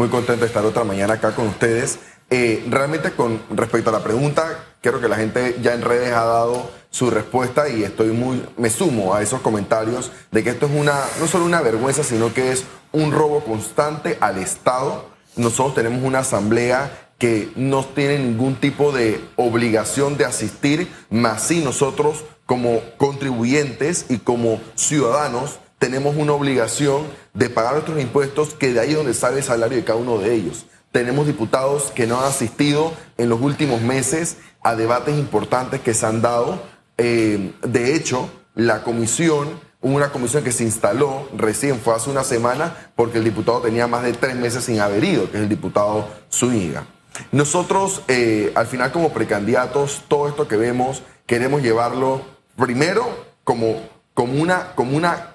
muy 0.00 0.08
contento 0.08 0.40
de 0.40 0.46
estar 0.46 0.64
otra 0.64 0.82
mañana 0.82 1.12
acá 1.12 1.34
con 1.34 1.48
ustedes. 1.48 1.98
Eh, 2.30 2.64
realmente 2.70 3.12
con 3.12 3.42
respecto 3.50 3.90
a 3.90 3.92
la 3.92 4.02
pregunta, 4.02 4.64
creo 4.80 4.98
que 4.98 5.08
la 5.08 5.16
gente 5.16 5.58
ya 5.60 5.74
en 5.74 5.82
redes 5.82 6.14
ha 6.14 6.24
dado 6.24 6.70
su 6.88 7.10
respuesta 7.10 7.68
y 7.68 7.82
estoy 7.82 8.08
muy, 8.08 8.42
me 8.56 8.70
sumo 8.70 9.14
a 9.14 9.20
esos 9.20 9.42
comentarios 9.42 10.10
de 10.30 10.42
que 10.42 10.48
esto 10.48 10.64
es 10.64 10.72
una, 10.72 10.94
no 11.20 11.26
solo 11.26 11.44
una 11.44 11.60
vergüenza, 11.60 12.02
sino 12.02 12.32
que 12.32 12.50
es 12.50 12.64
un 12.92 13.12
robo 13.12 13.44
constante 13.44 14.16
al 14.22 14.38
Estado. 14.38 15.04
Nosotros 15.36 15.74
tenemos 15.74 16.02
una 16.02 16.20
asamblea 16.20 17.10
que 17.18 17.52
no 17.54 17.84
tiene 17.84 18.20
ningún 18.20 18.54
tipo 18.54 18.92
de 18.92 19.22
obligación 19.36 20.16
de 20.16 20.24
asistir, 20.24 20.90
más 21.10 21.42
si 21.42 21.62
nosotros 21.62 22.24
como 22.46 22.80
contribuyentes 22.96 24.06
y 24.08 24.16
como 24.16 24.62
ciudadanos 24.76 25.58
tenemos 25.80 26.14
una 26.14 26.34
obligación 26.34 27.06
de 27.32 27.48
pagar 27.48 27.72
nuestros 27.72 28.00
impuestos, 28.00 28.52
que 28.52 28.74
de 28.74 28.80
ahí 28.80 28.90
es 28.90 28.96
donde 28.96 29.14
sale 29.14 29.38
el 29.38 29.42
salario 29.42 29.78
de 29.78 29.82
cada 29.84 29.98
uno 29.98 30.18
de 30.18 30.34
ellos. 30.34 30.66
Tenemos 30.92 31.26
diputados 31.26 31.90
que 31.94 32.06
no 32.06 32.20
han 32.20 32.26
asistido 32.26 32.92
en 33.16 33.30
los 33.30 33.40
últimos 33.40 33.80
meses 33.80 34.36
a 34.62 34.76
debates 34.76 35.16
importantes 35.16 35.80
que 35.80 35.94
se 35.94 36.04
han 36.04 36.20
dado. 36.20 36.60
Eh, 36.98 37.54
de 37.62 37.96
hecho, 37.96 38.28
la 38.54 38.82
comisión, 38.82 39.58
una 39.80 40.12
comisión 40.12 40.44
que 40.44 40.52
se 40.52 40.64
instaló 40.64 41.26
recién, 41.34 41.80
fue 41.80 41.94
hace 41.94 42.10
una 42.10 42.24
semana, 42.24 42.92
porque 42.94 43.16
el 43.16 43.24
diputado 43.24 43.62
tenía 43.62 43.86
más 43.86 44.02
de 44.02 44.12
tres 44.12 44.36
meses 44.36 44.64
sin 44.64 44.80
haber 44.80 45.02
ido, 45.02 45.30
que 45.30 45.38
es 45.38 45.42
el 45.44 45.48
diputado 45.48 46.08
Zúñiga. 46.30 46.84
Nosotros, 47.32 48.02
eh, 48.06 48.52
al 48.54 48.66
final, 48.66 48.92
como 48.92 49.14
precandidatos, 49.14 50.04
todo 50.08 50.28
esto 50.28 50.46
que 50.46 50.56
vemos, 50.56 51.02
queremos 51.24 51.62
llevarlo 51.62 52.20
primero 52.54 53.08
como, 53.44 53.80
como, 54.12 54.34
una, 54.42 54.74
como 54.74 54.94
una 54.94 55.29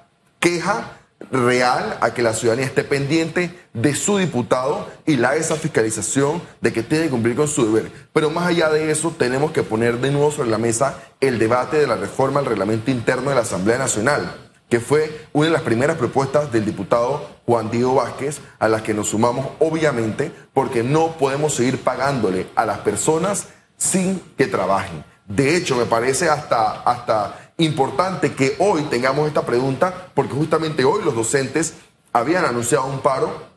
queja 0.45 0.99
real 1.31 1.97
a 2.01 2.13
que 2.13 2.21
la 2.21 2.31
ciudadanía 2.31 2.67
esté 2.67 2.83
pendiente 2.83 3.67
de 3.73 3.95
su 3.95 4.19
diputado 4.19 4.87
y 5.07 5.15
la 5.15 5.35
esa 5.35 5.55
fiscalización 5.55 6.39
de 6.61 6.71
que 6.71 6.83
tiene 6.83 7.05
que 7.05 7.09
cumplir 7.09 7.35
con 7.35 7.47
su 7.47 7.65
deber. 7.65 7.91
Pero 8.13 8.29
más 8.29 8.45
allá 8.45 8.69
de 8.69 8.91
eso, 8.91 9.09
tenemos 9.17 9.51
que 9.51 9.63
poner 9.63 9.97
de 9.97 10.11
nuevo 10.11 10.29
sobre 10.29 10.51
la 10.51 10.59
mesa 10.59 10.99
el 11.19 11.39
debate 11.39 11.77
de 11.77 11.87
la 11.87 11.95
reforma 11.95 12.41
al 12.41 12.45
reglamento 12.45 12.91
interno 12.91 13.31
de 13.31 13.35
la 13.37 13.41
Asamblea 13.41 13.79
Nacional, 13.79 14.35
que 14.69 14.79
fue 14.79 15.25
una 15.33 15.47
de 15.47 15.53
las 15.53 15.63
primeras 15.63 15.97
propuestas 15.97 16.51
del 16.51 16.63
diputado 16.63 17.27
Juan 17.47 17.71
Diego 17.71 17.95
Vázquez, 17.95 18.41
a 18.59 18.67
las 18.67 18.83
que 18.83 18.93
nos 18.93 19.09
sumamos 19.09 19.47
obviamente, 19.57 20.31
porque 20.53 20.83
no 20.83 21.17
podemos 21.17 21.55
seguir 21.55 21.83
pagándole 21.83 22.45
a 22.53 22.67
las 22.67 22.77
personas 22.79 23.47
sin 23.77 24.19
que 24.37 24.45
trabajen. 24.45 25.03
De 25.27 25.57
hecho, 25.57 25.75
me 25.75 25.85
parece 25.85 26.29
hasta, 26.29 26.83
hasta 26.83 27.44
importante 27.57 28.33
que 28.33 28.55
hoy 28.59 28.83
tengamos 28.83 29.27
esta 29.27 29.45
pregunta, 29.45 30.11
porque 30.13 30.33
justamente 30.33 30.83
hoy 30.83 31.03
los 31.03 31.15
docentes 31.15 31.75
habían 32.11 32.45
anunciado 32.45 32.85
un 32.85 32.99
paro, 32.99 33.55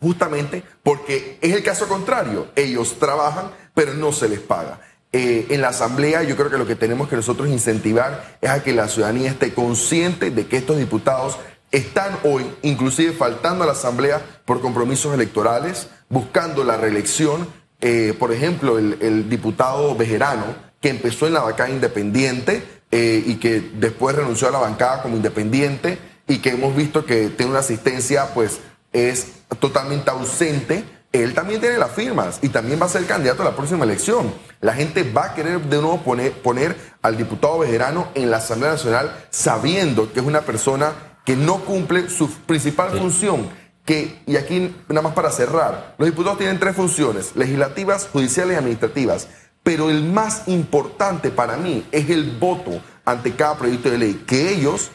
justamente 0.00 0.62
porque 0.82 1.38
es 1.40 1.54
el 1.54 1.62
caso 1.62 1.88
contrario. 1.88 2.48
Ellos 2.56 2.98
trabajan, 2.98 3.50
pero 3.74 3.94
no 3.94 4.12
se 4.12 4.28
les 4.28 4.40
paga. 4.40 4.80
Eh, 5.12 5.46
en 5.50 5.62
la 5.62 5.68
asamblea 5.68 6.22
yo 6.22 6.36
creo 6.36 6.50
que 6.50 6.58
lo 6.58 6.66
que 6.66 6.76
tenemos 6.76 7.08
que 7.08 7.16
nosotros 7.16 7.48
incentivar 7.48 8.36
es 8.42 8.50
a 8.50 8.62
que 8.62 8.74
la 8.74 8.88
ciudadanía 8.88 9.30
esté 9.30 9.54
consciente 9.54 10.30
de 10.30 10.46
que 10.46 10.58
estos 10.58 10.76
diputados 10.76 11.38
están 11.70 12.18
hoy 12.24 12.44
inclusive 12.60 13.12
faltando 13.12 13.64
a 13.64 13.66
la 13.66 13.72
asamblea 13.72 14.20
por 14.44 14.60
compromisos 14.60 15.14
electorales, 15.14 15.88
buscando 16.10 16.62
la 16.62 16.76
reelección. 16.76 17.48
Eh, 17.80 18.14
por 18.18 18.32
ejemplo, 18.32 18.78
el, 18.78 18.98
el 19.00 19.30
diputado 19.30 19.94
Bejerano, 19.94 20.44
que 20.80 20.90
empezó 20.90 21.26
en 21.26 21.34
la 21.34 21.40
bancada 21.40 21.70
independiente, 21.70 22.62
eh, 22.90 23.22
y 23.26 23.34
que 23.36 23.60
después 23.74 24.16
renunció 24.16 24.48
a 24.48 24.50
la 24.50 24.58
bancada 24.58 25.02
como 25.02 25.16
independiente 25.16 25.98
y 26.26 26.38
que 26.38 26.50
hemos 26.50 26.74
visto 26.74 27.04
que 27.04 27.28
tiene 27.28 27.50
una 27.50 27.60
asistencia, 27.60 28.32
pues 28.34 28.60
es 28.92 29.28
totalmente 29.60 30.10
ausente. 30.10 30.84
Él 31.12 31.34
también 31.34 31.60
tiene 31.60 31.78
las 31.78 31.90
firmas 31.92 32.38
y 32.42 32.50
también 32.50 32.80
va 32.80 32.86
a 32.86 32.90
ser 32.90 33.04
candidato 33.06 33.42
a 33.42 33.46
la 33.46 33.56
próxima 33.56 33.84
elección. 33.84 34.32
La 34.60 34.74
gente 34.74 35.10
va 35.10 35.26
a 35.26 35.34
querer 35.34 35.60
de 35.60 35.80
nuevo 35.80 36.02
poner, 36.02 36.32
poner 36.32 36.76
al 37.02 37.16
diputado 37.16 37.58
vejerano 37.58 38.08
en 38.14 38.30
la 38.30 38.38
Asamblea 38.38 38.72
Nacional 38.72 39.26
sabiendo 39.30 40.12
que 40.12 40.20
es 40.20 40.26
una 40.26 40.42
persona 40.42 40.92
que 41.24 41.36
no 41.36 41.64
cumple 41.64 42.08
su 42.08 42.30
principal 42.30 42.98
función. 42.98 43.48
Que, 43.84 44.20
y 44.26 44.36
aquí 44.36 44.74
nada 44.88 45.00
más 45.00 45.14
para 45.14 45.30
cerrar, 45.30 45.94
los 45.96 46.06
diputados 46.06 46.36
tienen 46.36 46.58
tres 46.58 46.76
funciones, 46.76 47.34
legislativas, 47.36 48.06
judiciales 48.12 48.54
y 48.54 48.58
administrativas 48.58 49.28
pero 49.68 49.90
el 49.90 50.02
más 50.02 50.48
importante 50.48 51.28
para 51.28 51.58
mí 51.58 51.84
es 51.92 52.08
el 52.08 52.38
voto 52.38 52.80
ante 53.04 53.34
cada 53.34 53.58
proyecto 53.58 53.90
de 53.90 53.98
ley, 53.98 54.24
que 54.26 54.54
ellos, 54.54 54.90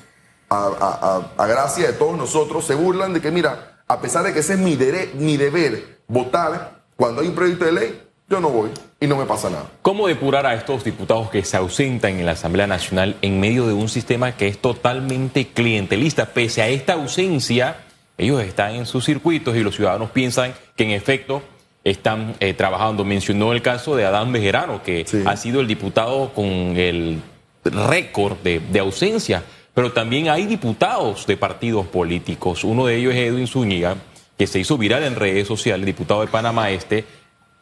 a, 0.50 1.46
gracia 1.48 1.86
de 1.86 1.94
todos 1.94 2.18
nosotros, 2.18 2.66
se 2.66 2.74
burlan 2.74 3.14
de 3.14 3.22
que, 3.22 3.30
mira, 3.30 3.84
a 3.88 4.02
pesar 4.02 4.24
de 4.24 4.34
que 4.34 4.40
ese 4.40 4.54
es 4.54 4.60
mi, 4.60 4.76
mi 5.14 5.38
deber 5.38 6.00
votar, 6.08 6.86
cuando 6.96 7.22
hay 7.22 7.28
un 7.28 7.36
proyecto 7.36 7.66
de 7.66 7.72
ley, 7.72 8.02
yo 8.28 8.40
no 8.40 8.50
voy 8.50 8.72
y 9.00 9.06
no 9.06 9.16
me 9.16 9.26
pasa 9.26 9.52
nada. 9.52 9.70
¿Cómo 9.84 10.08
depurar 10.08 10.48
a 10.48 10.56
estos 10.56 10.84
diputados 10.84 11.30
que 11.30 11.46
se 11.46 11.56
ausentan 11.56 12.18
en 12.18 12.26
la 12.26 12.32
Asamblea 12.32 12.66
Nacional 12.66 13.16
en 13.22 13.40
medio 13.40 13.68
de 13.68 13.74
un 13.74 13.90
sistema 13.90 14.36
que 14.36 14.48
es 14.48 14.58
totalmente 14.58 15.50
clientelista? 15.50 16.34
Pese 16.34 16.64
a 16.64 16.70
esta 16.70 16.94
ausencia, 16.94 17.78
ellos 18.18 18.42
están 18.42 18.74
en 18.74 18.88
sus 18.88 19.06
circuitos 19.06 19.56
y 19.56 19.60
los 19.60 19.76
ciudadanos 19.76 20.10
piensan 20.10 20.56
que 20.76 20.86
en 20.86 20.90
efecto 20.90 21.44
están 21.84 22.36
eh, 22.40 22.54
trabajando. 22.54 23.04
Mencionó 23.04 23.54
el 23.54 23.62
caso 23.62 23.96
de 23.96 24.06
Adán 24.06 24.32
Bejerano, 24.32 24.82
que 24.84 25.06
ha 25.26 25.38
sido 25.38 25.62
el 25.62 25.68
diputado 25.68 26.34
con 26.34 26.46
el 26.78 27.22
récord 27.64 28.38
de, 28.40 28.80
ausencia, 28.80 29.44
pero 29.74 29.92
también 29.92 30.30
hay 30.30 30.46
diputados 30.46 31.26
de 31.26 31.38
partidos 31.38 31.88
políticos. 31.88 32.64
Uno 32.64 32.86
de 32.86 32.98
ellos 32.98 33.14
es 33.14 33.20
Edwin 33.20 33.48
Zúñiga, 33.48 33.96
que 34.38 34.48
se 34.48 34.60
hizo 34.60 34.78
viral 34.78 35.04
en 35.04 35.16
redes 35.16 35.48
sociales, 35.48 35.86
diputado 35.86 36.22
de 36.22 36.28
Panamá 36.28 36.72
Este, 36.72 37.06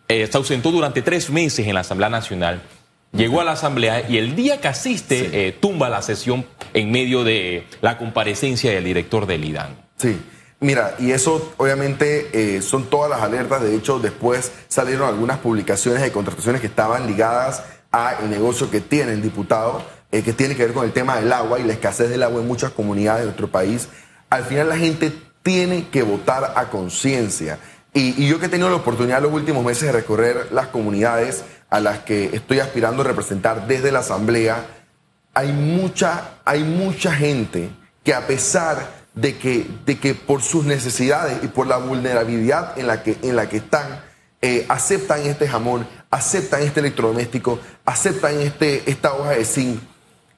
eh, 0.07 0.27
se 0.29 0.37
ausentó 0.37 0.71
durante 0.71 1.01
tres 1.01 1.29
meses 1.29 1.65
en 1.67 1.73
la 1.73 1.81
Asamblea 1.81 2.09
Nacional. 2.09 2.61
Llegó 3.13 3.41
a 3.41 3.43
la 3.43 3.53
Asamblea 3.53 4.09
y 4.09 4.17
el 4.17 4.35
día 4.35 4.61
que 4.61 4.69
asiste 4.69 5.47
eh, 5.47 5.51
tumba 5.51 5.89
la 5.89 6.01
sesión 6.01 6.45
en 6.73 6.91
medio 6.91 7.25
de 7.25 7.65
la 7.81 7.97
comparecencia 7.97 8.71
del 8.71 8.85
director 8.85 9.25
del 9.25 9.43
IDAN. 9.43 9.75
Sí. 9.97 10.17
Mira, 10.61 10.93
y 10.99 11.09
eso 11.09 11.53
obviamente 11.57 12.29
eh, 12.33 12.61
son 12.61 12.87
todas 12.87 13.09
las 13.09 13.21
alertas. 13.21 13.63
De 13.63 13.75
hecho, 13.75 13.99
después 13.99 14.51
salieron 14.67 15.09
algunas 15.09 15.39
publicaciones 15.39 16.03
de 16.03 16.11
contrataciones 16.11 16.61
que 16.61 16.67
estaban 16.67 17.07
ligadas 17.07 17.63
al 17.91 18.29
negocio 18.29 18.69
que 18.69 18.79
tiene 18.79 19.13
el 19.13 19.23
diputado, 19.23 19.83
eh, 20.11 20.21
que 20.21 20.33
tiene 20.33 20.55
que 20.55 20.63
ver 20.63 20.73
con 20.73 20.85
el 20.85 20.93
tema 20.93 21.15
del 21.15 21.33
agua 21.33 21.59
y 21.59 21.63
la 21.63 21.73
escasez 21.73 22.11
del 22.11 22.21
agua 22.21 22.41
en 22.41 22.47
muchas 22.47 22.71
comunidades 22.73 23.21
de 23.21 23.25
nuestro 23.25 23.47
país. 23.47 23.87
Al 24.29 24.43
final 24.43 24.69
la 24.69 24.77
gente 24.77 25.11
tiene 25.41 25.87
que 25.89 26.03
votar 26.03 26.53
a 26.55 26.69
conciencia. 26.69 27.57
Y, 27.91 28.23
y, 28.23 28.27
yo 28.27 28.39
que 28.39 28.45
he 28.45 28.49
tenido 28.49 28.69
la 28.69 28.75
oportunidad 28.75 29.17
en 29.17 29.23
los 29.23 29.33
últimos 29.33 29.65
meses 29.65 29.87
de 29.87 29.93
recorrer 29.93 30.49
las 30.51 30.67
comunidades 30.67 31.43
a 31.71 31.79
las 31.79 31.99
que 31.99 32.35
estoy 32.35 32.59
aspirando 32.59 33.01
a 33.01 33.05
representar 33.05 33.65
desde 33.65 33.91
la 33.91 33.99
Asamblea, 33.99 34.63
hay 35.33 35.51
mucha, 35.53 36.35
hay 36.45 36.63
mucha 36.63 37.11
gente 37.11 37.71
que 38.03 38.13
a 38.13 38.27
pesar 38.27 39.00
de 39.13 39.37
que, 39.37 39.67
de 39.85 39.99
que 39.99 40.15
por 40.15 40.41
sus 40.41 40.65
necesidades 40.65 41.43
y 41.43 41.47
por 41.47 41.67
la 41.67 41.77
vulnerabilidad 41.77 42.77
en 42.77 42.87
la 42.87 43.03
que, 43.03 43.17
en 43.21 43.35
la 43.35 43.49
que 43.49 43.57
están, 43.57 44.01
eh, 44.41 44.65
aceptan 44.69 45.21
este 45.21 45.47
jamón, 45.47 45.87
aceptan 46.09 46.63
este 46.63 46.79
electrodoméstico, 46.79 47.59
aceptan 47.85 48.39
este, 48.39 48.89
esta 48.89 49.13
hoja 49.13 49.31
de 49.31 49.45
zinc. 49.45 49.79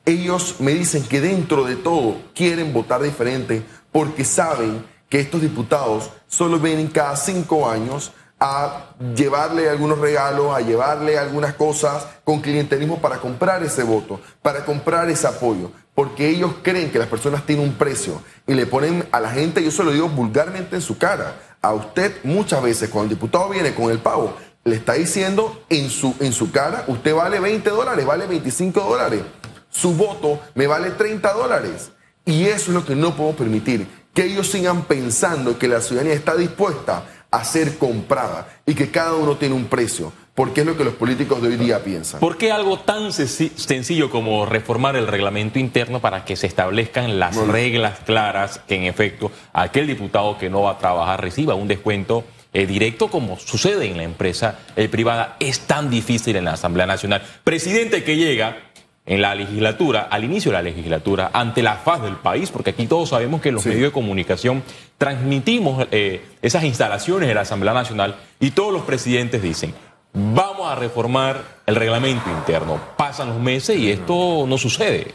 Ellos 0.06 0.58
me 0.60 0.74
dicen 0.74 1.04
que 1.04 1.22
dentro 1.22 1.64
de 1.64 1.78
todo 1.78 2.22
quieren 2.36 2.74
votar 2.74 3.02
diferente 3.02 3.64
porque 3.92 4.26
saben 4.26 4.86
que 5.08 5.20
estos 5.20 5.42
diputados 5.42 6.10
solo 6.28 6.60
vienen 6.60 6.88
cada 6.88 7.16
cinco 7.16 7.70
años 7.70 8.12
a 8.46 8.94
llevarle 9.16 9.70
algunos 9.70 10.00
regalos, 10.00 10.54
a 10.54 10.60
llevarle 10.60 11.18
algunas 11.18 11.54
cosas 11.54 12.06
con 12.26 12.42
clientelismo 12.42 13.00
para 13.00 13.20
comprar 13.20 13.64
ese 13.64 13.84
voto, 13.84 14.20
para 14.42 14.66
comprar 14.66 15.10
ese 15.10 15.28
apoyo 15.28 15.72
porque 15.96 16.30
ellos 16.30 16.54
creen 16.62 16.92
que 16.92 17.00
las 17.00 17.08
personas 17.08 17.46
tienen 17.46 17.68
un 17.68 17.76
precio 17.76 18.22
y 18.48 18.54
le 18.54 18.66
ponen 18.66 19.08
a 19.12 19.20
la 19.20 19.30
gente, 19.30 19.64
yo 19.64 19.72
se 19.72 19.84
lo 19.84 19.92
digo 19.92 20.10
vulgarmente 20.10 20.76
en 20.76 20.82
su 20.82 20.98
cara, 20.98 21.58
a 21.62 21.74
usted 21.74 22.18
muchas 22.24 22.62
veces 22.64 22.90
cuando 22.90 23.12
el 23.12 23.20
diputado 23.20 23.50
viene 23.50 23.76
con 23.76 23.92
el 23.92 24.00
pavo, 24.00 24.36
le 24.64 24.76
está 24.76 24.94
diciendo 24.94 25.64
en 25.70 25.90
su, 25.90 26.16
en 26.20 26.34
su 26.34 26.52
cara, 26.52 26.86
usted 26.88 27.14
vale 27.14 27.40
20 27.40 27.70
dólares, 27.70 28.06
vale 28.06 28.26
25 28.26 28.82
dólares, 28.82 29.22
su 29.70 29.94
voto 29.94 30.42
me 30.56 30.68
vale 30.68 30.92
30 30.92 31.32
dólares. 31.34 31.92
Y 32.26 32.46
eso 32.46 32.72
es 32.72 32.76
lo 32.76 32.86
que 32.86 32.96
no 32.96 33.16
podemos 33.16 33.36
permitir, 33.36 33.88
que 34.14 34.24
ellos 34.24 34.50
sigan 34.50 34.84
pensando 34.84 35.60
que 35.60 35.68
la 35.68 35.82
ciudadanía 35.82 36.14
está 36.14 36.36
dispuesta 36.36 37.04
a 37.34 37.44
ser 37.44 37.80
comprada 37.80 38.48
y 38.64 38.76
que 38.76 38.92
cada 38.92 39.16
uno 39.16 39.38
tiene 39.38 39.56
un 39.56 39.66
precio 39.66 40.14
porque 40.36 40.62
es 40.62 40.68
lo 40.68 40.78
que 40.78 40.84
los 40.84 40.94
políticos 40.94 41.42
de 41.42 41.50
hoy 41.50 41.58
día 41.58 41.84
piensan. 41.84 42.20
¿Por 42.20 42.38
qué 42.38 42.52
algo 42.52 42.80
tan 42.80 43.12
sencillo 43.12 44.10
como 44.10 44.46
reformar 44.46 44.96
el 44.96 45.08
reglamento 45.08 45.58
interno 45.60 46.00
para 46.00 46.26
que 46.26 46.36
se 46.36 46.48
establezcan 46.48 47.20
las 47.20 47.36
reglas 47.36 48.00
claras 48.06 48.60
que 48.68 48.76
en 48.76 48.84
efecto 48.84 49.32
aquel 49.52 49.88
diputado 49.88 50.38
que 50.38 50.50
no 50.50 50.64
va 50.64 50.72
a 50.72 50.78
trabajar 50.78 51.22
reciba 51.22 51.56
un 51.56 51.68
descuento 51.68 52.24
eh, 52.54 52.68
directo 52.68 53.10
como 53.10 53.40
sucede 53.40 53.86
en 53.86 53.98
la 53.98 54.04
empresa 54.04 54.60
eh, 54.76 54.88
privada 54.88 55.38
es 55.40 55.62
tan 55.62 55.90
difícil 55.90 56.36
en 56.36 56.46
la 56.46 56.54
Asamblea 56.54 56.86
Nacional? 56.86 57.24
Presidente 57.44 58.04
que 58.04 58.16
llega 58.16 58.58
en 59.06 59.22
la 59.22 59.36
legislatura, 59.36 60.08
al 60.10 60.24
inicio 60.24 60.52
de 60.52 60.58
la 60.58 60.62
legislatura, 60.62 61.30
ante 61.34 61.62
la 61.62 61.76
faz 61.76 62.02
del 62.04 62.16
país, 62.16 62.52
porque 62.52 62.70
aquí 62.70 62.88
todos 62.88 63.10
sabemos 63.10 63.42
que 63.42 63.52
los 63.52 63.64
Sí. 63.64 63.70
medios 63.70 63.90
de 63.90 63.92
comunicación 63.92 64.64
transmitimos 64.98 65.88
eh, 65.92 66.22
esas 66.42 66.64
instalaciones 66.64 67.28
de 67.28 67.36
la 67.36 67.42
Asamblea 67.42 67.74
Nacional 67.74 68.16
y 68.40 68.52
todos 68.52 68.72
los 68.72 68.84
presidentes 68.84 69.42
dicen, 69.42 69.74
vamos 70.14 70.72
a 70.72 70.76
reformar 70.76 71.42
el 71.66 71.76
reglamento 71.76 72.30
interno. 72.30 72.80
Pasan 72.98 73.30
los 73.30 73.40
meses 73.40 73.78
y 73.78 73.92
esto 73.92 74.46
no 74.48 74.58
sucede. 74.58 75.14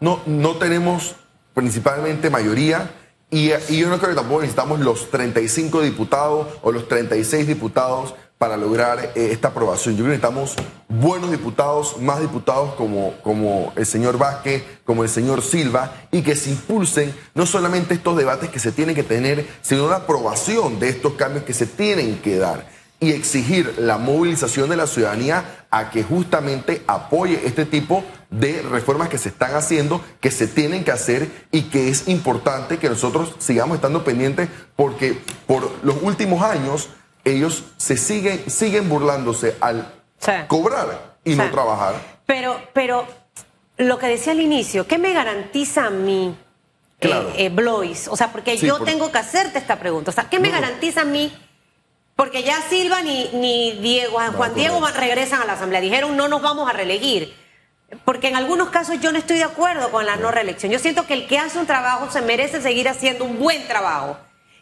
No, 0.00 0.20
no 0.26 0.52
tenemos 0.56 1.16
principalmente 1.52 2.30
mayoría 2.30 2.90
y, 3.30 3.50
y 3.68 3.78
yo 3.80 3.88
no 3.88 3.98
creo 3.98 4.10
que 4.10 4.16
tampoco 4.16 4.40
necesitamos 4.40 4.80
los 4.80 5.10
35 5.10 5.82
diputados 5.82 6.46
o 6.62 6.72
los 6.72 6.88
36 6.88 7.46
diputados 7.46 8.14
para 8.38 8.56
lograr 8.56 9.12
eh, 9.14 9.28
esta 9.32 9.48
aprobación. 9.48 9.96
Yo 9.96 10.04
creo 10.04 10.18
que 10.18 10.18
necesitamos 10.18 10.54
buenos 10.88 11.30
diputados, 11.30 11.98
más 12.00 12.20
diputados 12.20 12.74
como, 12.74 13.14
como 13.22 13.72
el 13.76 13.86
señor 13.86 14.18
Vázquez, 14.18 14.62
como 14.84 15.02
el 15.02 15.08
señor 15.08 15.42
Silva, 15.42 15.92
y 16.10 16.22
que 16.22 16.36
se 16.36 16.50
impulsen 16.50 17.14
no 17.34 17.46
solamente 17.46 17.94
estos 17.94 18.16
debates 18.16 18.50
que 18.50 18.58
se 18.58 18.72
tienen 18.72 18.94
que 18.94 19.02
tener, 19.02 19.46
sino 19.62 19.88
la 19.88 19.96
aprobación 19.96 20.78
de 20.78 20.90
estos 20.90 21.14
cambios 21.14 21.44
que 21.44 21.54
se 21.54 21.66
tienen 21.66 22.18
que 22.18 22.36
dar 22.36 22.76
y 22.98 23.12
exigir 23.12 23.74
la 23.78 23.98
movilización 23.98 24.70
de 24.70 24.76
la 24.76 24.86
ciudadanía 24.86 25.66
a 25.70 25.90
que 25.90 26.02
justamente 26.02 26.82
apoye 26.86 27.42
este 27.44 27.66
tipo 27.66 28.02
de 28.30 28.62
reformas 28.62 29.08
que 29.08 29.18
se 29.18 29.28
están 29.28 29.54
haciendo, 29.54 30.02
que 30.20 30.30
se 30.30 30.46
tienen 30.46 30.82
que 30.82 30.92
hacer 30.92 31.30
y 31.52 31.64
que 31.64 31.88
es 31.88 32.08
importante 32.08 32.78
que 32.78 32.88
nosotros 32.88 33.34
sigamos 33.38 33.76
estando 33.76 34.02
pendientes 34.02 34.48
porque 34.76 35.18
por 35.46 35.70
los 35.82 35.96
últimos 36.02 36.42
años 36.42 36.88
ellos 37.26 37.64
se 37.76 37.96
siguen, 37.96 38.48
siguen 38.50 38.88
burlándose 38.88 39.56
al 39.60 39.92
Sí. 40.18 40.32
cobrar 40.48 41.16
y 41.24 41.34
no 41.34 41.50
trabajar. 41.50 41.94
Pero, 42.24 42.58
pero 42.72 43.06
lo 43.76 43.98
que 43.98 44.06
decía 44.06 44.32
al 44.32 44.40
inicio, 44.40 44.86
¿qué 44.86 44.96
me 44.98 45.12
garantiza 45.12 45.86
a 45.86 45.90
mí, 45.90 46.34
Claro. 46.98 47.28
eh, 47.30 47.46
eh, 47.46 47.48
Blois? 47.50 48.08
O 48.08 48.16
sea, 48.16 48.32
porque 48.32 48.56
Sí, 48.56 48.66
yo 48.66 48.78
por- 48.78 48.86
tengo 48.86 49.12
que 49.12 49.18
hacerte 49.18 49.58
esta 49.58 49.78
pregunta. 49.78 50.10
O 50.10 50.14
sea, 50.14 50.28
¿qué 50.30 50.38
me 50.40 50.48
No, 50.48 50.54
garantiza 50.54 51.02
a 51.02 51.04
mí? 51.04 51.36
Porque 52.14 52.42
ya 52.42 52.56
Silva 52.70 53.02
ni, 53.02 53.28
ni 53.34 53.72
Diego, 53.72 54.18
Juan. 54.36 54.54
Diego 54.54 54.80
van- 54.80 54.94
regresan 54.94 55.42
a 55.42 55.44
la 55.44 55.52
Asamblea. 55.52 55.82
Dijeron, 55.82 56.16
no 56.16 56.28
nos 56.28 56.40
vamos 56.40 56.68
a 56.68 56.72
reelegir. 56.72 57.36
Porque 58.06 58.28
en 58.28 58.36
algunos 58.36 58.70
casos 58.70 58.98
yo 59.00 59.12
no 59.12 59.18
estoy 59.18 59.36
de 59.36 59.44
acuerdo 59.44 59.90
con 59.90 60.06
la 60.06 60.16
no 60.16 60.30
reelección. 60.30 60.72
Yo 60.72 60.78
siento 60.78 61.06
que 61.06 61.12
el 61.14 61.26
que 61.28 61.38
hace 61.38 61.58
un 61.58 61.66
trabajo 61.66 62.10
se 62.10 62.22
merece 62.22 62.62
seguir 62.62 62.88
haciendo 62.88 63.24
un 63.24 63.38
buen 63.38 63.68
trabajo. 63.68 64.16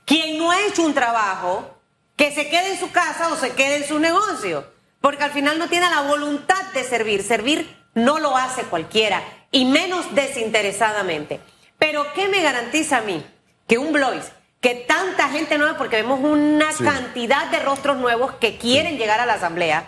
Quien 0.04 0.36
no 0.36 0.50
ha 0.50 0.60
hecho 0.66 0.82
un 0.82 0.92
trabajo, 0.94 1.73
que 2.16 2.32
se 2.32 2.48
quede 2.48 2.72
en 2.72 2.78
su 2.78 2.90
casa 2.90 3.28
o 3.32 3.36
se 3.36 3.50
quede 3.52 3.76
en 3.76 3.88
su 3.88 3.98
negocio. 3.98 4.72
Porque 5.00 5.24
al 5.24 5.32
final 5.32 5.58
no 5.58 5.68
tiene 5.68 5.90
la 5.90 6.02
voluntad 6.02 6.62
de 6.72 6.84
servir. 6.84 7.22
Servir 7.22 7.76
no 7.94 8.18
lo 8.18 8.36
hace 8.36 8.62
cualquiera, 8.62 9.22
y 9.50 9.64
menos 9.66 10.14
desinteresadamente. 10.14 11.40
Pero 11.78 12.06
¿qué 12.14 12.28
me 12.28 12.42
garantiza 12.42 12.98
a 12.98 13.02
mí? 13.02 13.24
Que 13.68 13.78
un 13.78 13.92
Blois, 13.92 14.24
que 14.60 14.74
tanta 14.74 15.28
gente 15.28 15.58
nueva, 15.58 15.76
porque 15.76 15.96
vemos 15.96 16.20
una 16.20 16.72
Sí. 16.72 16.84
cantidad 16.84 17.46
de 17.50 17.60
rostros 17.60 17.98
nuevos 17.98 18.32
que 18.40 18.56
quieren 18.56 18.98
llegar 18.98 19.20
a 19.20 19.26
la 19.26 19.34
Asamblea, 19.34 19.84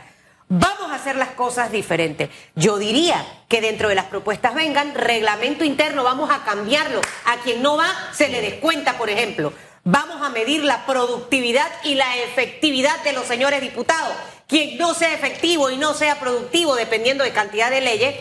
vamos 0.48 0.92
a 0.92 0.96
hacer 0.96 1.16
las 1.16 1.30
cosas 1.30 1.72
diferentes. 1.72 2.30
Yo 2.54 2.78
diría 2.78 3.24
que 3.48 3.60
dentro 3.60 3.88
de 3.88 3.94
las 3.96 4.04
propuestas 4.04 4.54
vengan 4.54 4.94
reglamento 4.94 5.64
interno, 5.64 6.04
vamos 6.04 6.30
a 6.30 6.44
cambiarlo. 6.44 7.00
A 7.24 7.36
quien 7.38 7.62
no 7.62 7.76
va, 7.76 7.88
se 8.12 8.28
le 8.28 8.40
descuenta, 8.40 8.98
por 8.98 9.10
ejemplo. 9.10 9.52
Vamos 9.88 10.20
a 10.20 10.30
medir 10.30 10.64
la 10.64 10.84
productividad 10.84 11.70
y 11.84 11.94
la 11.94 12.16
efectividad 12.16 13.04
de 13.04 13.12
los 13.12 13.24
señores 13.24 13.60
diputados. 13.60 14.16
Quien 14.48 14.78
no 14.78 14.94
sea 14.94 15.14
efectivo 15.14 15.70
y 15.70 15.76
no 15.76 15.94
sea 15.94 16.18
productivo, 16.18 16.74
dependiendo 16.74 17.22
de 17.22 17.30
cantidad 17.30 17.70
de 17.70 17.80
leyes. 17.80 18.16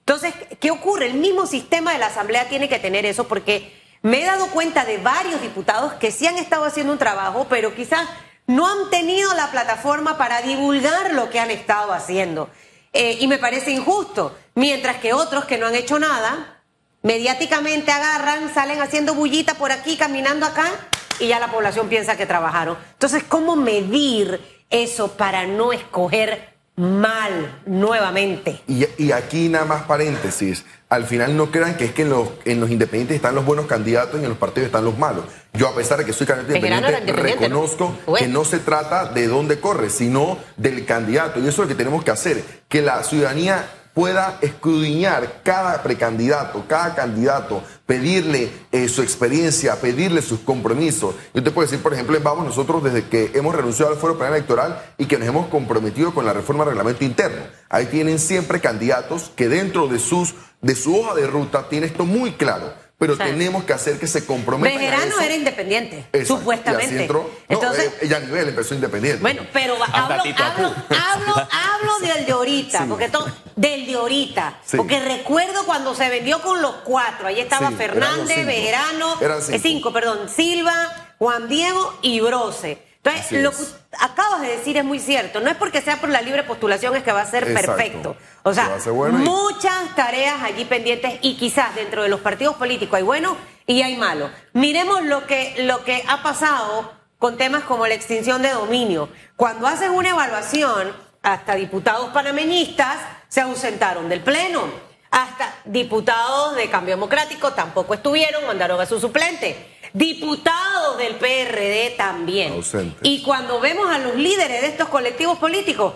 Entonces, 0.00 0.34
¿qué 0.60 0.70
ocurre? 0.70 1.06
El 1.06 1.14
mismo 1.14 1.46
sistema 1.46 1.94
de 1.94 1.98
la 1.98 2.08
Asamblea 2.08 2.50
tiene 2.50 2.68
que 2.68 2.78
tener 2.78 3.06
eso 3.06 3.26
porque 3.26 3.74
me 4.02 4.20
he 4.20 4.26
dado 4.26 4.48
cuenta 4.48 4.84
de 4.84 4.98
varios 4.98 5.40
diputados 5.40 5.94
que 5.94 6.10
sí 6.10 6.26
han 6.26 6.36
estado 6.36 6.66
haciendo 6.66 6.92
un 6.92 6.98
trabajo, 6.98 7.46
pero 7.48 7.74
quizás 7.74 8.06
no 8.46 8.66
han 8.66 8.90
tenido 8.90 9.32
la 9.32 9.50
plataforma 9.50 10.18
para 10.18 10.42
divulgar 10.42 11.14
lo 11.14 11.30
que 11.30 11.40
han 11.40 11.50
estado 11.50 11.94
haciendo. 11.94 12.50
Eh, 12.92 13.16
y 13.18 13.28
me 13.28 13.38
parece 13.38 13.70
injusto. 13.70 14.36
Mientras 14.54 14.98
que 14.98 15.14
otros 15.14 15.46
que 15.46 15.56
no 15.56 15.68
han 15.68 15.74
hecho 15.74 15.98
nada, 15.98 16.60
mediáticamente 17.00 17.92
agarran, 17.92 18.52
salen 18.52 18.82
haciendo 18.82 19.14
bullita 19.14 19.54
por 19.54 19.72
aquí, 19.72 19.96
caminando 19.96 20.44
acá, 20.44 20.70
y 21.20 21.28
ya 21.28 21.40
la 21.40 21.50
población 21.50 21.88
piensa 21.88 22.16
que 22.16 22.26
trabajaron. 22.26 22.76
Entonces, 22.92 23.24
¿cómo 23.28 23.56
medir 23.56 24.40
eso 24.70 25.12
para 25.12 25.46
no 25.46 25.72
escoger 25.72 26.50
mal 26.76 27.60
nuevamente? 27.66 28.60
Y, 28.68 28.86
y 28.98 29.12
aquí 29.12 29.48
nada 29.48 29.64
más 29.64 29.82
paréntesis, 29.82 30.64
al 30.88 31.04
final 31.04 31.36
no 31.36 31.50
crean 31.50 31.76
que 31.76 31.86
es 31.86 31.92
que 31.92 32.02
en 32.02 32.10
los, 32.10 32.28
en 32.44 32.60
los 32.60 32.70
independientes 32.70 33.16
están 33.16 33.34
los 33.34 33.44
buenos 33.44 33.66
candidatos 33.66 34.20
y 34.20 34.22
en 34.22 34.28
los 34.30 34.38
partidos 34.38 34.66
están 34.66 34.84
los 34.84 34.96
malos. 34.96 35.24
Yo 35.52 35.68
a 35.68 35.74
pesar 35.74 35.98
de 35.98 36.04
que 36.04 36.12
soy 36.12 36.26
candidato 36.26 36.54
era 36.54 36.76
independiente, 36.76 37.00
independiente, 37.10 37.48
¿no? 37.48 37.60
reconozco 37.62 37.98
Bueno. 38.06 38.26
que 38.26 38.32
no 38.32 38.44
se 38.44 38.58
trata 38.60 39.06
de 39.06 39.26
dónde 39.26 39.60
corre, 39.60 39.90
sino 39.90 40.38
del 40.56 40.84
candidato. 40.84 41.40
Y 41.40 41.42
eso 41.42 41.50
es 41.50 41.58
lo 41.58 41.68
que 41.68 41.74
tenemos 41.74 42.04
que 42.04 42.10
hacer, 42.10 42.44
que 42.68 42.80
la 42.80 43.02
ciudadanía 43.02 43.68
pueda 43.98 44.38
escudriñar 44.42 45.42
cada 45.42 45.82
precandidato, 45.82 46.64
cada 46.68 46.94
candidato, 46.94 47.64
pedirle 47.84 48.48
eh, 48.70 48.88
su 48.88 49.02
experiencia, 49.02 49.74
pedirle 49.80 50.22
sus 50.22 50.38
compromisos. 50.38 51.16
Yo 51.34 51.42
te 51.42 51.50
puedo 51.50 51.66
decir, 51.66 51.82
por 51.82 51.94
ejemplo, 51.94 52.16
Vamos, 52.22 52.46
nosotros 52.46 52.84
desde 52.84 53.08
que 53.08 53.32
hemos 53.34 53.56
renunciado 53.56 53.90
al 53.90 53.98
Foro 53.98 54.16
Penal 54.16 54.34
Electoral 54.34 54.80
y 54.98 55.06
que 55.06 55.18
nos 55.18 55.26
hemos 55.26 55.48
comprometido 55.48 56.14
con 56.14 56.24
la 56.24 56.32
reforma 56.32 56.62
del 56.62 56.74
reglamento 56.74 57.04
interno, 57.04 57.42
ahí 57.68 57.86
tienen 57.86 58.20
siempre 58.20 58.60
candidatos 58.60 59.32
que 59.34 59.48
dentro 59.48 59.88
de, 59.88 59.98
sus, 59.98 60.36
de 60.62 60.76
su 60.76 60.96
hoja 60.96 61.16
de 61.16 61.26
ruta 61.26 61.68
tiene 61.68 61.86
esto 61.86 62.04
muy 62.04 62.34
claro, 62.34 62.72
pero 62.98 63.16
tenemos 63.16 63.62
que 63.64 63.72
hacer 63.72 63.98
que 63.98 64.08
se 64.08 64.26
comprometan 64.26 64.76
Bejerano 64.76 65.20
era 65.20 65.34
independiente, 65.34 65.98
Exacto. 66.12 66.18
Y 66.18 66.26
supuestamente. 66.26 66.84
así 66.86 66.96
entró. 67.02 67.30
No, 67.48 67.54
Entonces, 67.54 67.84
eh, 67.86 67.98
ella 68.02 68.16
a 68.16 68.20
nivel 68.20 68.48
empezó 68.48 68.74
independiente. 68.74 69.22
bueno, 69.22 69.42
pero 69.52 69.74
hablo, 69.74 70.22
hablo, 70.36 70.74
hablo, 70.88 71.34
hablo 71.50 71.98
del 72.02 72.26
de 72.26 72.32
ahorita, 72.32 72.78
Sí. 72.78 72.84
porque 72.88 73.08
to- 73.08 73.26
del 73.54 73.86
de 73.86 73.94
ahorita, 73.94 74.58
Sí. 74.64 74.76
porque 74.76 74.98
recuerdo 74.98 75.64
cuando 75.64 75.94
se 75.94 76.08
vendió 76.08 76.42
con 76.42 76.60
los 76.60 76.72
cuatro, 76.84 77.28
ahí 77.28 77.38
estaba 77.40 77.68
Sí, 77.68 77.76
Fernández, 77.76 78.34
cinco. 78.36 78.46
Bejerano, 78.48 79.16
Eran 79.20 79.38
eh, 79.38 79.42
cinco. 79.46 79.58
cinco, 79.62 79.92
perdón, 79.92 80.28
Silva, 80.28 81.12
Juan 81.18 81.48
Diego 81.48 81.98
y 82.02 82.18
Brose. 82.20 82.82
Entonces, 83.16 83.42
lo 83.42 83.50
que 83.52 83.62
acabas 83.98 84.40
de 84.42 84.48
decir 84.48 84.76
es 84.76 84.84
muy 84.84 84.98
cierto. 84.98 85.40
No 85.40 85.50
es 85.50 85.56
porque 85.56 85.80
sea 85.80 85.96
por 86.00 86.08
la 86.10 86.20
libre 86.22 86.42
postulación 86.44 86.94
es 86.96 87.02
que 87.02 87.12
va 87.12 87.22
a 87.22 87.26
ser 87.26 87.44
Exacto. 87.48 87.74
perfecto. 87.76 88.16
O 88.42 88.54
sea, 88.54 88.78
bueno 88.92 89.18
y- 89.18 89.22
muchas 89.22 89.94
tareas 89.94 90.42
allí 90.42 90.64
pendientes 90.64 91.14
y 91.22 91.36
quizás 91.36 91.74
dentro 91.74 92.02
de 92.02 92.08
los 92.08 92.20
partidos 92.20 92.56
políticos 92.56 92.96
hay 92.96 93.02
buenos 93.02 93.36
y 93.66 93.82
hay 93.82 93.96
malos. 93.96 94.30
Miremos 94.52 95.02
lo 95.04 95.26
que, 95.26 95.54
lo 95.64 95.84
que 95.84 96.02
ha 96.08 96.22
pasado 96.22 96.92
con 97.18 97.36
temas 97.36 97.64
como 97.64 97.86
la 97.86 97.94
extinción 97.94 98.42
de 98.42 98.50
dominio. 98.50 99.08
Cuando 99.36 99.66
hacen 99.66 99.90
una 99.90 100.10
evaluación, 100.10 100.92
hasta 101.22 101.54
diputados 101.56 102.10
panameñistas 102.10 102.96
se 103.28 103.40
ausentaron 103.40 104.08
del 104.08 104.20
Pleno. 104.20 104.62
Hasta 105.10 105.54
diputados 105.64 106.54
de 106.54 106.68
Cambio 106.68 106.94
Democrático 106.94 107.52
tampoco 107.52 107.94
estuvieron, 107.94 108.46
mandaron 108.46 108.78
a 108.80 108.84
su 108.86 109.00
suplente. 109.00 109.77
Diputados 109.92 110.98
del 110.98 111.16
PRD 111.16 111.94
también. 111.96 112.52
Ausentes. 112.54 113.00
Y 113.02 113.22
cuando 113.22 113.60
vemos 113.60 113.88
a 113.90 113.98
los 113.98 114.14
líderes 114.16 114.62
de 114.62 114.68
estos 114.68 114.88
colectivos 114.88 115.38
políticos, 115.38 115.94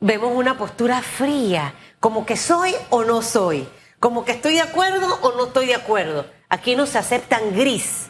vemos 0.00 0.32
una 0.34 0.56
postura 0.58 1.02
fría, 1.02 1.74
como 2.00 2.24
que 2.26 2.36
soy 2.36 2.74
o 2.90 3.04
no 3.04 3.22
soy, 3.22 3.68
como 4.00 4.24
que 4.24 4.32
estoy 4.32 4.54
de 4.54 4.62
acuerdo 4.62 5.18
o 5.22 5.32
no 5.32 5.46
estoy 5.46 5.66
de 5.66 5.74
acuerdo. 5.74 6.26
Aquí 6.48 6.76
no 6.76 6.86
se 6.86 6.98
aceptan 6.98 7.54
gris 7.54 8.06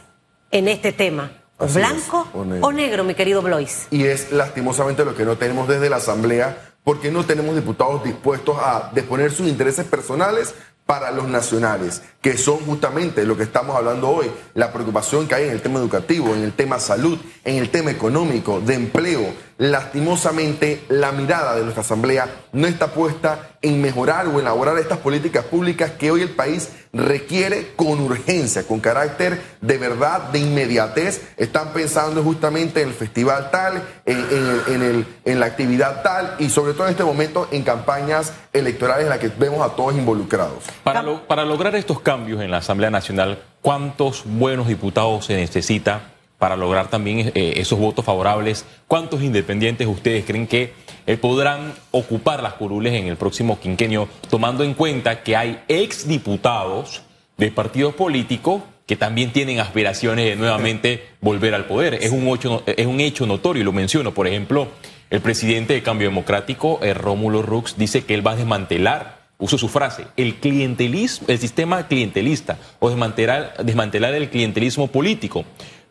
en 0.51 0.69
este 0.69 0.93
tema. 0.93 1.33
O 1.61 1.65
Así 1.65 1.79
blanco 1.79 2.29
es, 2.31 2.35
o 2.41 2.45
negro. 2.45 2.67
o 2.69 2.73
negro, 2.73 3.05
mi 3.05 3.15
querido 3.15 3.43
Blois. 3.43 3.89
Y 3.91 4.05
es 4.05 4.31
lastimosamente 4.31 5.05
lo 5.05 5.17
que 5.17 5.25
no 5.25 5.37
tenemos 5.37 5.67
desde 5.67 5.91
la 5.91 5.97
Asamblea, 5.97 6.73
porque 6.85 7.11
no 7.11 7.25
tenemos 7.25 7.55
diputados 7.57 8.05
dispuestos 8.05 8.57
a 8.61 8.91
deponer 8.95 9.33
sus 9.33 9.49
intereses 9.49 9.85
personales 9.85 10.55
para 10.89 11.11
los 11.11 11.29
nacionales, 11.29 12.01
que 12.23 12.39
son 12.39 12.61
justamente 12.61 13.27
lo 13.27 13.37
que 13.37 13.43
estamos 13.43 13.77
hablando 13.77 14.09
hoy, 14.09 14.31
la 14.55 14.73
preocupación 14.73 15.29
que 15.29 15.35
hay 15.35 15.45
en 15.45 15.51
el 15.51 15.61
tema 15.61 15.81
educativo, 15.81 16.35
en 16.35 16.43
el 16.43 16.55
tema 16.55 16.81
salud, 16.81 17.19
en 17.45 17.57
el 17.57 17.69
tema 17.69 17.91
económico, 17.91 18.63
de 18.63 18.73
empleo. 18.73 19.35
Lastimosamente, 19.59 20.85
la 20.89 21.11
mirada 21.11 21.57
de 21.57 21.63
nuestra 21.63 21.83
Asamblea 21.83 22.29
no 22.53 22.69
está 22.69 22.93
puesta 22.93 23.57
en 23.61 23.83
mejorar 23.83 24.29
o 24.29 24.39
elaborar 24.39 24.79
estas 24.79 24.99
políticas 24.99 25.47
públicas 25.47 25.91
que 25.99 26.13
hoy 26.13 26.23
el 26.23 26.31
país 26.31 26.71
requiere 26.93 27.73
con 27.75 27.99
urgencia, 27.99 28.65
con 28.69 28.79
carácter 28.79 29.43
de 29.61 29.79
verdad, 29.79 30.31
de 30.31 30.39
inmediatez. 30.39 31.33
Están 31.37 31.73
pensando 31.73 32.23
justamente 32.23 32.83
en 32.83 32.91
el 32.91 32.95
festival 32.95 33.51
tal, 33.51 33.83
en, 34.07 35.41
la 35.41 35.47
actividad 35.47 36.03
tal 36.03 36.37
y 36.39 36.51
sobre 36.51 36.75
todo 36.75 36.85
en 36.85 36.93
este 36.93 37.03
momento 37.03 37.49
en 37.51 37.65
campañas 37.65 38.33
electorales 38.53 39.05
en 39.05 39.11
las 39.11 39.19
que 39.19 39.27
vemos 39.27 39.69
a 39.69 39.75
todos 39.75 39.93
involucrados. 39.97 40.63
Para, 40.85 41.03
para 41.27 41.45
lograr 41.45 41.75
estos 41.75 41.99
cambios 41.99 42.41
en 42.43 42.53
la 42.53 42.59
Asamblea 42.59 42.91
Nacional, 42.91 43.43
¿cuántos 43.61 44.23
buenos 44.25 44.69
diputados 44.69 45.27
se 45.27 45.35
necesita 45.35 46.13
para 46.39 46.57
lograr 46.57 46.89
también 46.89 47.33
eh, 47.35 47.55
esos 47.57 47.79
votos 47.79 48.05
favorables? 48.05 48.65
¿Cuántos 48.87 49.23
independientes 49.23 49.87
ustedes 49.87 50.25
creen 50.25 50.47
que 50.47 50.73
eh, 51.07 51.17
podrán 51.17 51.73
ocupar 51.91 52.43
las 52.43 52.55
curules 52.55 52.95
en 52.95 53.07
el 53.07 53.17
próximo 53.17 53.59
quinquenio, 53.59 54.09
tomando 54.31 54.65
en 54.65 54.75
cuenta 54.75 55.23
que 55.23 55.37
hay 55.37 55.63
exdiputados 55.69 57.03
de 57.37 57.51
partidos 57.51 57.95
políticos 57.95 58.63
que 58.89 58.97
también 58.97 59.33
tienen 59.33 59.61
aspiraciones 59.61 60.25
de 60.25 60.37
nuevamente 60.37 61.09
volver 61.21 61.55
al 61.55 61.67
poder. 61.67 61.95
Es 61.95 62.11
un, 62.11 62.27
hecho, 62.29 62.63
es 62.67 62.87
un 62.87 63.01
hecho 63.01 63.27
notorio, 63.27 63.61
y 63.61 63.65
lo 63.65 63.73
menciono. 63.73 64.15
Por 64.15 64.27
ejemplo, 64.27 64.69
el 65.11 65.21
presidente 65.21 65.75
de 65.75 65.83
Cambio 65.83 66.09
Democrático, 66.09 66.81
eh, 66.83 66.95
Rómulo 66.95 67.43
Rux, 67.43 67.77
dice 67.77 68.05
que 68.05 68.15
él 68.15 68.27
va 68.27 68.33
a 68.33 68.37
desmantelar, 68.37 69.29
uso 69.39 69.57
su 69.57 69.69
frase, 69.69 70.05
el 70.17 70.37
clientelismo, 70.37 71.29
el 71.29 71.39
sistema 71.39 71.87
clientelista, 71.87 72.59
o 72.79 72.89
desmantelar, 72.89 73.55
desmantelar 73.63 74.15
el 74.15 74.31
clientelismo 74.31 74.89
político. 74.89 75.45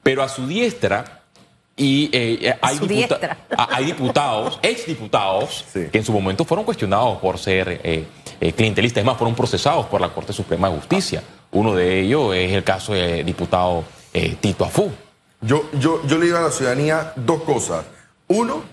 Pero 0.08 0.24
a 0.24 0.30
su 0.30 0.48
diestra, 0.48 1.24
y 1.76 2.10
eh, 2.14 2.58
hay, 2.62 2.80
hay, 3.58 3.86
diputados, 3.88 4.58
exdiputados, 4.64 5.66
que 5.74 5.98
en 5.98 6.06
su 6.06 6.14
momento 6.14 6.46
fueron 6.46 6.64
cuestionados 6.64 7.18
por 7.18 7.38
ser 7.38 7.82
eh, 7.84 8.08
clientelistas, 8.56 9.02
es 9.02 9.06
más, 9.06 9.18
fueron 9.18 9.36
procesados 9.36 9.86
por 9.88 10.00
la 10.00 10.08
Corte 10.08 10.32
Suprema 10.32 10.70
de 10.70 10.78
Justicia. 10.78 11.22
Uno 11.52 11.76
de 11.76 12.00
ellos 12.00 12.34
es 12.34 12.54
el 12.54 12.64
caso 12.64 12.94
del 12.94 13.26
diputado 13.26 13.84
eh, 14.14 14.38
Tito 14.40 14.64
Afú. 14.64 14.90
Yo, 15.42 15.70
yo, 15.74 16.02
yo 16.08 16.18
le 16.18 16.28
digo 16.28 16.38
a 16.38 16.42
la 16.44 16.52
ciudadanía 16.52 17.12
dos 17.18 17.44
cosas. 17.44 17.84
Uno, 18.30 18.64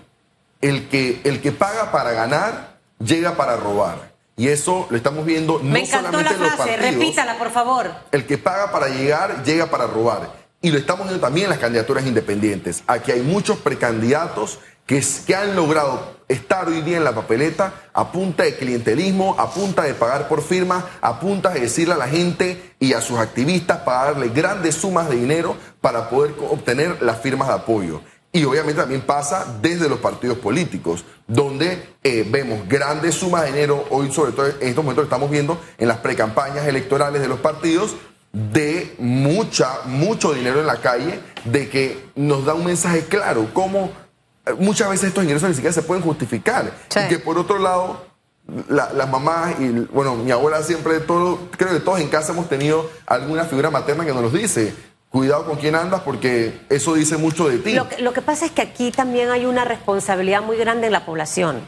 el 0.61 0.87
que, 0.87 1.19
el 1.25 1.41
que 1.41 1.51
paga 1.51 1.91
para 1.91 2.11
ganar 2.11 2.77
llega 3.05 3.35
para 3.35 3.57
robar. 3.57 4.13
Y 4.37 4.47
eso 4.47 4.87
lo 4.89 4.95
estamos 4.95 5.25
viendo 5.25 5.59
no 5.61 5.69
Me 5.69 5.85
solamente 5.85 6.37
la 6.37 6.51
frase, 6.51 6.75
en 6.75 6.81
los 6.81 6.93
repítala, 6.93 7.37
por 7.37 7.51
favor. 7.51 7.91
El 8.13 8.25
que 8.25 8.37
paga 8.37 8.71
para 8.71 8.87
llegar, 8.87 9.43
llega 9.43 9.65
para 9.65 9.85
robar. 9.85 10.44
Y 10.65 10.71
lo 10.71 10.79
estamos 10.79 11.05
viendo 11.05 11.23
también 11.23 11.43
en 11.43 11.51
las 11.51 11.59
candidaturas 11.59 12.07
independientes. 12.07 12.81
Aquí 12.87 13.11
hay 13.11 13.21
muchos 13.21 13.59
precandidatos 13.59 14.57
que, 14.87 14.99
que 15.27 15.35
han 15.35 15.55
logrado 15.55 16.15
estar 16.27 16.67
hoy 16.67 16.81
día 16.81 16.97
en 16.97 17.03
la 17.03 17.13
papeleta 17.13 17.83
a 17.93 18.11
punta 18.11 18.45
de 18.45 18.55
clientelismo, 18.55 19.35
a 19.37 19.53
punta 19.53 19.83
de 19.83 19.93
pagar 19.93 20.27
por 20.27 20.41
firma, 20.41 20.83
a 21.01 21.19
punta 21.19 21.51
de 21.51 21.59
decirle 21.59 21.93
a 21.93 21.97
la 21.97 22.07
gente 22.07 22.73
y 22.79 22.93
a 22.93 23.01
sus 23.01 23.19
activistas 23.19 23.81
pagarle 23.81 24.29
grandes 24.29 24.73
sumas 24.73 25.07
de 25.07 25.17
dinero 25.17 25.55
para 25.81 26.09
poder 26.09 26.33
obtener 26.49 26.99
las 27.03 27.21
firmas 27.21 27.47
de 27.47 27.53
apoyo. 27.53 28.01
Y 28.35 28.43
obviamente 28.43 28.81
también 28.81 28.99
pasa 28.99 29.45
desde 29.61 29.87
los 29.87 29.99
partidos 29.99 30.39
políticos, 30.39 31.05
donde 31.25 31.95
eh, 32.03 32.27
vemos 32.29 32.67
grandes 32.67 33.15
sumas 33.15 33.43
de 33.43 33.53
dinero, 33.53 33.85
hoy 33.91 34.11
sobre 34.11 34.33
todo 34.33 34.47
en 34.47 34.67
estos 34.67 34.83
momentos 34.83 35.05
estamos 35.05 35.31
viendo 35.31 35.57
en 35.77 35.87
las 35.87 35.99
precampañas 35.99 36.67
electorales 36.67 37.21
de 37.21 37.29
los 37.29 37.39
partidos, 37.39 37.95
de 38.35 38.93
mucha, 38.99 39.79
mucho 39.85 40.33
dinero 40.33 40.59
en 40.59 40.67
la 40.67 40.77
calle, 40.77 41.21
de 41.45 41.69
que 41.69 42.09
nos 42.15 42.43
da 42.43 42.53
un 42.53 42.65
mensaje 42.65 43.05
claro, 43.05 43.49
cómo 43.53 43.91
muchas 44.59 44.89
veces 44.89 45.07
estos 45.07 45.23
ingresos 45.23 45.47
ni 45.47 45.55
siquiera 45.55 45.73
se 45.73 45.81
pueden 45.81 46.03
justificar. 46.03 46.69
Y 47.05 47.07
que 47.07 47.19
por 47.19 47.37
otro 47.37 47.59
lado, 47.59 48.05
las 48.67 49.09
mamás 49.09 49.55
y, 49.59 49.69
bueno, 49.69 50.15
mi 50.15 50.31
abuela 50.31 50.61
siempre, 50.63 50.99
todo, 50.99 51.47
creo 51.57 51.71
que 51.71 51.79
todos 51.79 52.01
en 52.01 52.09
casa 52.09 52.33
hemos 52.33 52.49
tenido 52.49 52.89
alguna 53.05 53.45
figura 53.45 53.71
materna 53.71 54.05
que 54.05 54.13
nos 54.13 54.33
dice, 54.33 54.73
cuidado 55.09 55.45
con 55.45 55.55
quién 55.55 55.75
andas 55.75 56.01
porque 56.01 56.59
eso 56.69 56.93
dice 56.93 57.15
mucho 57.15 57.47
de 57.47 57.59
ti. 57.59 57.71
Lo 57.71 57.87
que, 57.87 58.01
lo 58.01 58.11
que 58.11 58.21
pasa 58.21 58.45
es 58.45 58.51
que 58.51 58.61
aquí 58.61 58.91
también 58.91 59.31
hay 59.31 59.45
una 59.45 59.63
responsabilidad 59.63 60.41
muy 60.41 60.57
grande 60.57 60.87
en 60.87 60.93
la 60.93 61.05
población. 61.05 61.61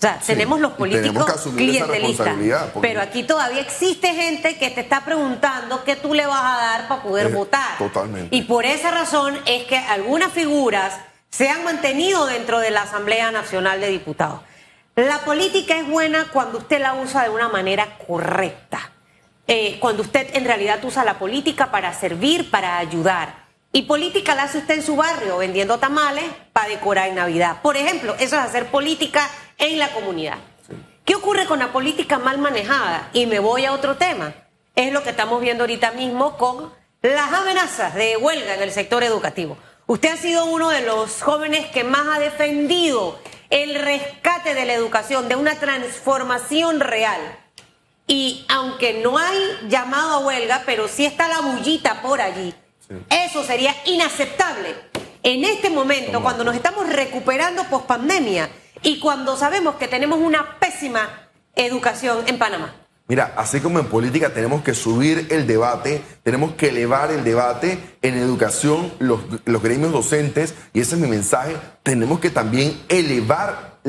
O 0.00 0.02
sea, 0.02 0.18
tenemos 0.18 0.60
los 0.60 0.72
políticos 0.72 1.50
clientelistas, 1.54 2.34
pero 2.80 3.02
aquí 3.02 3.22
todavía 3.22 3.60
existe 3.60 4.08
gente 4.14 4.56
que 4.56 4.70
te 4.70 4.80
está 4.80 5.04
preguntando 5.04 5.84
qué 5.84 5.94
tú 5.94 6.14
le 6.14 6.24
vas 6.24 6.40
a 6.42 6.56
dar 6.56 6.88
para 6.88 7.02
poder 7.02 7.28
votar. 7.28 7.76
Totalmente. 7.76 8.34
Y 8.34 8.42
por 8.42 8.64
esa 8.64 8.90
razón 8.90 9.38
es 9.44 9.64
que 9.64 9.76
algunas 9.76 10.32
figuras 10.32 10.94
se 11.28 11.50
han 11.50 11.64
mantenido 11.64 12.24
dentro 12.24 12.60
de 12.60 12.70
la 12.70 12.84
Asamblea 12.84 13.30
Nacional 13.30 13.82
de 13.82 13.88
Diputados. 13.88 14.40
La 14.96 15.18
política 15.18 15.76
es 15.76 15.86
buena 15.86 16.28
cuando 16.32 16.56
usted 16.56 16.80
la 16.80 16.94
usa 16.94 17.24
de 17.24 17.28
una 17.28 17.50
manera 17.50 17.98
correcta, 18.06 18.92
eh, 19.46 19.76
cuando 19.80 20.00
usted 20.00 20.34
en 20.34 20.46
realidad 20.46 20.82
usa 20.82 21.04
la 21.04 21.18
política 21.18 21.70
para 21.70 21.92
servir, 21.92 22.50
para 22.50 22.78
ayudar. 22.78 23.50
Y 23.70 23.82
política 23.82 24.34
la 24.34 24.44
hace 24.44 24.58
usted 24.58 24.76
en 24.76 24.82
su 24.82 24.96
barrio, 24.96 25.36
vendiendo 25.36 25.78
tamales 25.78 26.24
para 26.54 26.70
decorar 26.70 27.08
en 27.08 27.16
Navidad. 27.16 27.58
Por 27.62 27.76
ejemplo, 27.76 28.14
eso 28.14 28.36
es 28.36 28.42
hacer 28.42 28.66
política 28.66 29.30
en 29.60 29.78
la 29.78 29.92
comunidad. 29.92 30.38
¿Qué 31.04 31.14
ocurre 31.14 31.46
con 31.46 31.58
la 31.58 31.72
política 31.72 32.18
mal 32.18 32.38
manejada? 32.38 33.10
Y 33.12 33.26
me 33.26 33.38
voy 33.38 33.64
a 33.64 33.72
otro 33.72 33.96
tema. 33.96 34.34
Es 34.74 34.92
lo 34.92 35.02
que 35.02 35.10
estamos 35.10 35.40
viendo 35.40 35.64
ahorita 35.64 35.92
mismo 35.92 36.36
con 36.36 36.72
las 37.02 37.32
amenazas 37.32 37.94
de 37.94 38.16
huelga 38.16 38.54
en 38.54 38.62
el 38.62 38.72
sector 38.72 39.02
educativo. 39.02 39.56
Usted 39.86 40.12
ha 40.12 40.16
sido 40.16 40.44
uno 40.46 40.70
de 40.70 40.82
los 40.82 41.22
jóvenes 41.22 41.66
que 41.66 41.84
más 41.84 42.06
ha 42.16 42.20
defendido 42.20 43.18
el 43.50 43.74
rescate 43.74 44.54
de 44.54 44.64
la 44.64 44.74
educación, 44.74 45.28
de 45.28 45.36
una 45.36 45.56
transformación 45.56 46.80
real. 46.80 47.20
Y 48.06 48.44
aunque 48.48 48.94
no 49.02 49.18
hay 49.18 49.38
llamado 49.68 50.14
a 50.14 50.18
huelga, 50.18 50.62
pero 50.66 50.88
sí 50.88 51.04
está 51.04 51.28
la 51.28 51.40
bullita 51.40 52.02
por 52.02 52.20
allí, 52.20 52.54
eso 53.08 53.44
sería 53.44 53.74
inaceptable 53.86 54.74
en 55.22 55.44
este 55.44 55.68
momento, 55.68 56.22
cuando 56.22 56.44
nos 56.44 56.54
estamos 56.54 56.88
recuperando 56.88 57.64
post 57.64 57.86
pandemia 57.86 58.48
y 58.82 58.98
cuando 59.00 59.36
sabemos 59.36 59.76
que 59.76 59.88
tenemos 59.88 60.18
una 60.18 60.58
pésima 60.58 61.08
educación 61.54 62.24
en 62.26 62.38
Panamá. 62.38 62.74
Mira, 63.10 63.34
así 63.36 63.58
como 63.58 63.80
en 63.80 63.86
política 63.86 64.32
tenemos 64.32 64.62
que 64.62 64.72
subir 64.72 65.26
el 65.30 65.44
debate, 65.48 66.00
tenemos 66.22 66.54
que 66.54 66.68
elevar 66.68 67.10
el 67.10 67.24
debate 67.24 67.96
en 68.02 68.14
educación, 68.16 68.92
los, 69.00 69.20
gremios 69.44 69.90
docentes, 69.90 70.54
y 70.72 70.78
ese 70.78 70.94
es 70.94 71.00
mi 71.00 71.08
mensaje, 71.08 71.56
tenemos 71.82 72.20
que 72.20 72.30
también 72.30 72.80
elevar 72.88 73.80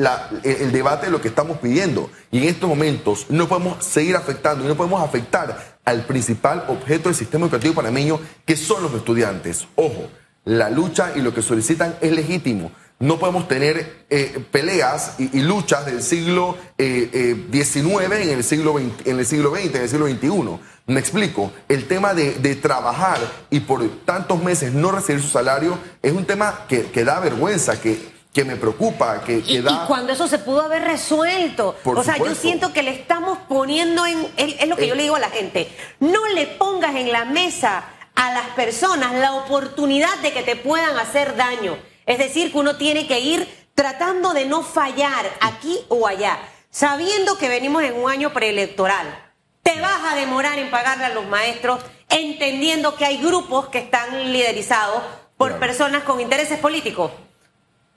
el, 0.42 0.72
debate 0.72 1.06
de 1.06 1.12
lo 1.12 1.20
que 1.20 1.28
estamos 1.28 1.58
pidiendo. 1.58 2.10
Y 2.32 2.38
en 2.38 2.44
estos 2.48 2.68
momentos 2.68 3.26
no 3.28 3.46
podemos 3.46 3.84
seguir 3.84 4.16
afectando 4.16 4.64
y 4.64 4.66
no 4.66 4.74
podemos 4.74 5.00
afectar 5.00 5.78
al 5.84 6.04
principal 6.04 6.64
objeto 6.66 7.08
del 7.08 7.14
sistema 7.14 7.46
educativo 7.46 7.74
panameño, 7.74 8.18
que 8.44 8.56
son 8.56 8.82
los 8.82 8.92
estudiantes. 8.92 9.68
Ojo, 9.76 10.08
la 10.44 10.68
lucha 10.68 11.12
y 11.14 11.20
lo 11.20 11.32
que 11.32 11.42
solicitan 11.42 11.94
es 12.00 12.10
legítimo 12.10 12.72
no 13.02 13.18
podemos 13.18 13.48
tener 13.48 14.04
eh, 14.10 14.44
peleas 14.52 15.16
y, 15.18 15.40
luchas 15.40 15.84
del 15.86 16.04
siglo 16.04 16.56
XIX 16.76 16.76
eh, 16.78 17.10
eh, 17.12 17.36
en 17.50 18.30
el 18.30 18.44
siglo, 18.44 18.78
XX, 18.78 19.06
en 19.06 19.18
el 19.18 19.26
siglo 19.26 19.50
XX, 19.50 19.74
en 19.74 19.82
el 19.82 19.88
siglo 19.88 20.06
XXI. 20.06 20.60
Me 20.86 21.00
explico, 21.00 21.50
el 21.68 21.88
tema 21.88 22.14
de, 22.14 22.54
trabajar 22.54 23.18
y 23.50 23.58
por 23.58 23.84
tantos 24.04 24.40
meses 24.40 24.72
no 24.72 24.92
recibir 24.92 25.20
su 25.20 25.28
salario 25.28 25.76
es 26.00 26.12
un 26.12 26.24
tema 26.26 26.64
que, 26.68 27.04
da 27.04 27.18
vergüenza, 27.18 27.80
que, 27.80 27.98
que 28.32 28.44
me 28.44 28.54
preocupa, 28.54 29.20
que, 29.24 29.42
y, 29.48 29.60
da... 29.60 29.72
Y 29.72 29.86
cuando 29.88 30.12
eso 30.12 30.28
se 30.28 30.38
pudo 30.38 30.62
haber 30.62 30.84
resuelto. 30.84 31.74
o 31.84 32.04
sea, 32.04 32.18
yo 32.18 32.36
siento 32.36 32.72
que 32.72 32.84
le 32.84 32.92
estamos 32.92 33.36
poniendo 33.48 34.06
en... 34.06 34.28
Es, 34.36 34.68
lo 34.68 34.76
que 34.76 34.86
yo 34.86 34.94
le 34.94 35.02
digo 35.02 35.16
a 35.16 35.20
la 35.20 35.30
gente. 35.30 35.68
No 35.98 36.28
le 36.28 36.46
pongas 36.46 36.94
en 36.94 37.10
la 37.10 37.24
mesa 37.24 37.82
a 38.14 38.32
las 38.32 38.46
personas 38.50 39.12
la 39.14 39.34
oportunidad 39.34 40.16
de 40.22 40.32
que 40.32 40.44
te 40.44 40.54
puedan 40.54 40.96
hacer 40.98 41.34
daño. 41.34 41.76
Es 42.06 42.18
decir, 42.18 42.52
que 42.52 42.58
uno 42.58 42.76
tiene 42.76 43.06
que 43.06 43.20
ir 43.20 43.48
tratando 43.74 44.32
de 44.32 44.46
no 44.46 44.62
fallar 44.62 45.26
aquí 45.40 45.78
o 45.88 46.06
allá, 46.06 46.38
sabiendo 46.70 47.38
que 47.38 47.48
venimos 47.48 47.82
en 47.82 47.94
un 47.94 48.10
año 48.10 48.32
preelectoral. 48.32 49.32
Te 49.62 49.80
vas 49.80 50.12
a 50.12 50.16
demorar 50.16 50.58
en 50.58 50.70
pagarle 50.70 51.04
a 51.04 51.14
los 51.14 51.26
maestros, 51.26 51.80
entendiendo 52.08 52.96
que 52.96 53.04
hay 53.04 53.18
grupos 53.18 53.68
que 53.68 53.78
están 53.78 54.32
liderizados 54.32 55.02
por 55.36 55.58
personas 55.58 56.02
con 56.02 56.20
intereses 56.20 56.58
políticos. 56.58 57.10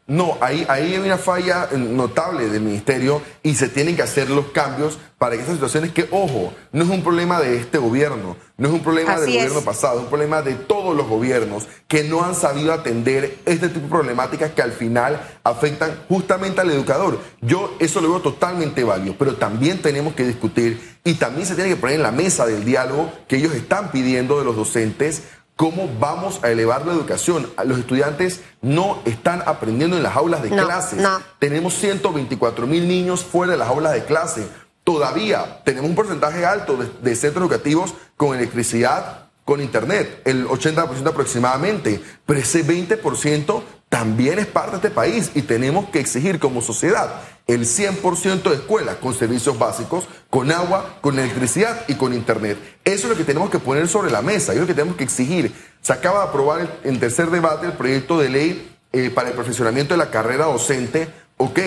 No, 0.07 0.37
ahí, 0.39 0.63
ahí 0.69 0.93
hay 0.93 0.99
una 0.99 1.17
falla 1.17 1.67
notable 1.75 2.47
del 2.47 2.61
ministerio 2.61 3.23
y 3.41 3.55
se 3.55 3.69
tienen 3.69 3.95
que 3.95 4.03
hacer 4.03 4.29
los 4.29 4.51
cambios 4.51 4.99
para 5.17 5.35
que 5.35 5.41
estas 5.41 5.55
situaciones 5.55 5.93
que, 5.93 6.07
ojo, 6.11 6.53
no 6.71 6.83
es 6.83 6.89
un 6.91 7.01
problema 7.01 7.39
de 7.39 7.57
este 7.57 7.79
gobierno, 7.79 8.37
no 8.57 8.67
es 8.67 8.73
un 8.73 8.81
problema 8.81 9.19
del 9.19 9.31
gobierno 9.31 9.61
pasado, 9.61 9.97
es 9.97 10.03
un 10.03 10.09
problema 10.09 10.43
de 10.43 10.53
todos 10.53 10.95
los 10.95 11.07
gobiernos 11.07 11.67
que 11.87 12.03
no 12.03 12.23
han 12.23 12.35
sabido 12.35 12.71
atender 12.71 13.39
este 13.45 13.69
tipo 13.69 13.81
de 13.81 13.89
problemáticas 13.89 14.51
que 14.51 14.61
al 14.61 14.73
final 14.73 15.19
afectan 15.43 16.03
justamente 16.07 16.61
al 16.61 16.69
educador. 16.69 17.17
Yo 17.41 17.75
eso 17.79 17.99
lo 17.99 18.09
veo 18.09 18.21
totalmente 18.21 18.83
válido, 18.83 19.15
pero 19.17 19.35
también 19.37 19.81
tenemos 19.81 20.13
que 20.13 20.27
discutir 20.27 20.97
y 21.03 21.15
también 21.15 21.47
se 21.47 21.55
tiene 21.55 21.69
que 21.69 21.77
poner 21.77 21.95
en 21.95 22.03
la 22.03 22.11
mesa 22.11 22.45
del 22.45 22.63
diálogo 22.63 23.11
que 23.27 23.37
ellos 23.37 23.53
están 23.53 23.91
pidiendo 23.91 24.37
de 24.37 24.45
los 24.45 24.55
docentes 24.55 25.23
¿Cómo 25.55 25.89
vamos 25.99 26.43
a 26.43 26.51
elevar 26.51 26.85
la 26.85 26.91
educación? 26.91 27.49
Los 27.63 27.79
estudiantes 27.79 28.41
no 28.61 29.01
están 29.05 29.41
aprendiendo 29.45 29.95
en 29.95 30.03
las 30.03 30.17
aulas 30.17 30.43
de 30.43 30.49
clases. 30.49 31.01
Tenemos 31.39 31.75
124 31.75 32.67
mil 32.67 32.85
niños 32.87 33.23
fuera 33.23 33.53
de 33.53 33.57
las 33.57 33.69
aulas 33.69 33.93
de 33.93 34.03
clase. 34.03 34.45
Todavía 34.83 35.61
tenemos 35.63 35.89
un 35.89 35.95
porcentaje 35.95 36.45
alto 36.45 36.77
de, 37.01 37.15
centros 37.15 37.43
educativos 37.43 37.93
con 38.17 38.35
electricidad, 38.35 39.29
con 39.45 39.61
internet, 39.61 40.21
el 40.25 40.45
80% 40.45 41.07
aproximadamente. 41.07 42.03
Pero 42.25 42.39
ese 42.39 42.65
20% 42.65 43.63
también 43.89 44.39
es 44.39 44.47
parte 44.47 44.71
de 44.71 44.77
este 44.77 44.89
país 44.89 45.31
y 45.35 45.41
tenemos 45.43 45.89
que 45.89 45.99
exigir 45.99 46.39
como 46.39 46.61
sociedad 46.61 47.21
el 47.47 47.65
100% 47.65 48.43
de 48.43 48.55
escuelas 48.55 48.95
con 48.95 49.13
servicios 49.13 49.57
básicos, 49.59 50.07
con 50.29 50.51
agua, 50.51 50.97
con 51.01 51.19
electricidad 51.19 51.85
y 51.87 51.95
con 51.95 52.13
internet. 52.13 52.57
Eso 52.83 53.03
es 53.03 53.09
lo 53.11 53.17
que 53.17 53.23
tenemos 53.23 53.49
que 53.49 53.59
poner 53.59 53.87
sobre 53.87 54.11
la 54.11 54.21
mesa, 54.21 54.53
es 54.53 54.59
lo 54.59 54.65
que 54.65 54.73
tenemos 54.73 54.95
que 54.95 55.03
exigir. 55.03 55.53
Se 55.81 55.93
acaba 55.93 56.23
de 56.23 56.29
aprobar 56.29 56.79
en 56.83 56.99
tercer 56.99 57.29
debate 57.29 57.67
el 57.67 57.73
proyecto 57.73 58.19
de 58.19 58.29
ley 58.29 58.75
eh, 58.91 59.11
para 59.11 59.29
el 59.29 59.35
perfeccionamiento 59.35 59.93
de 59.93 59.99
la 59.99 60.09
carrera 60.09 60.45
docente. 60.45 61.07
Ok, 61.37 61.59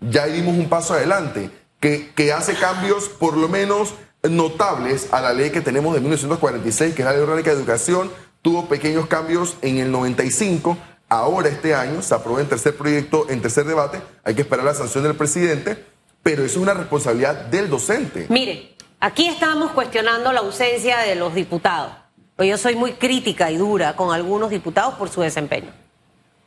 ya 0.00 0.26
dimos 0.26 0.56
un 0.56 0.68
paso 0.68 0.94
adelante, 0.94 1.50
que, 1.80 2.12
que 2.14 2.32
hace 2.32 2.54
cambios 2.54 3.08
por 3.08 3.36
lo 3.36 3.48
menos 3.48 3.94
notables 4.22 5.08
a 5.12 5.20
la 5.20 5.32
ley 5.32 5.50
que 5.50 5.60
tenemos 5.60 5.94
de 5.94 6.00
1946, 6.00 6.94
que 6.94 7.02
es 7.02 7.06
la 7.06 7.12
Ley 7.12 7.22
Orgánica 7.22 7.50
de 7.50 7.56
Educación, 7.56 8.10
tuvo 8.42 8.68
pequeños 8.68 9.06
cambios 9.06 9.56
en 9.62 9.78
el 9.78 9.90
95, 9.90 10.78
ahora 11.18 11.48
este 11.48 11.74
año 11.74 12.02
se 12.02 12.14
aprobó 12.14 12.40
en 12.40 12.48
tercer 12.48 12.76
proyecto, 12.76 13.26
en 13.28 13.40
tercer 13.40 13.64
debate, 13.64 14.00
hay 14.22 14.34
que 14.34 14.42
esperar 14.42 14.64
la 14.64 14.74
sanción 14.74 15.04
del 15.04 15.16
presidente, 15.16 15.84
pero 16.22 16.44
eso 16.44 16.56
es 16.56 16.62
una 16.62 16.74
responsabilidad 16.74 17.34
del 17.46 17.68
docente. 17.68 18.26
Mire, 18.28 18.76
aquí 19.00 19.28
estamos 19.28 19.72
cuestionando 19.72 20.32
la 20.32 20.40
ausencia 20.40 20.98
de 20.98 21.14
los 21.14 21.34
diputados. 21.34 21.92
Pues 22.36 22.48
yo 22.48 22.58
soy 22.58 22.74
muy 22.74 22.94
crítica 22.94 23.50
y 23.50 23.56
dura 23.56 23.94
con 23.94 24.12
algunos 24.12 24.50
diputados 24.50 24.94
por 24.94 25.08
su 25.08 25.20
desempeño. 25.20 25.72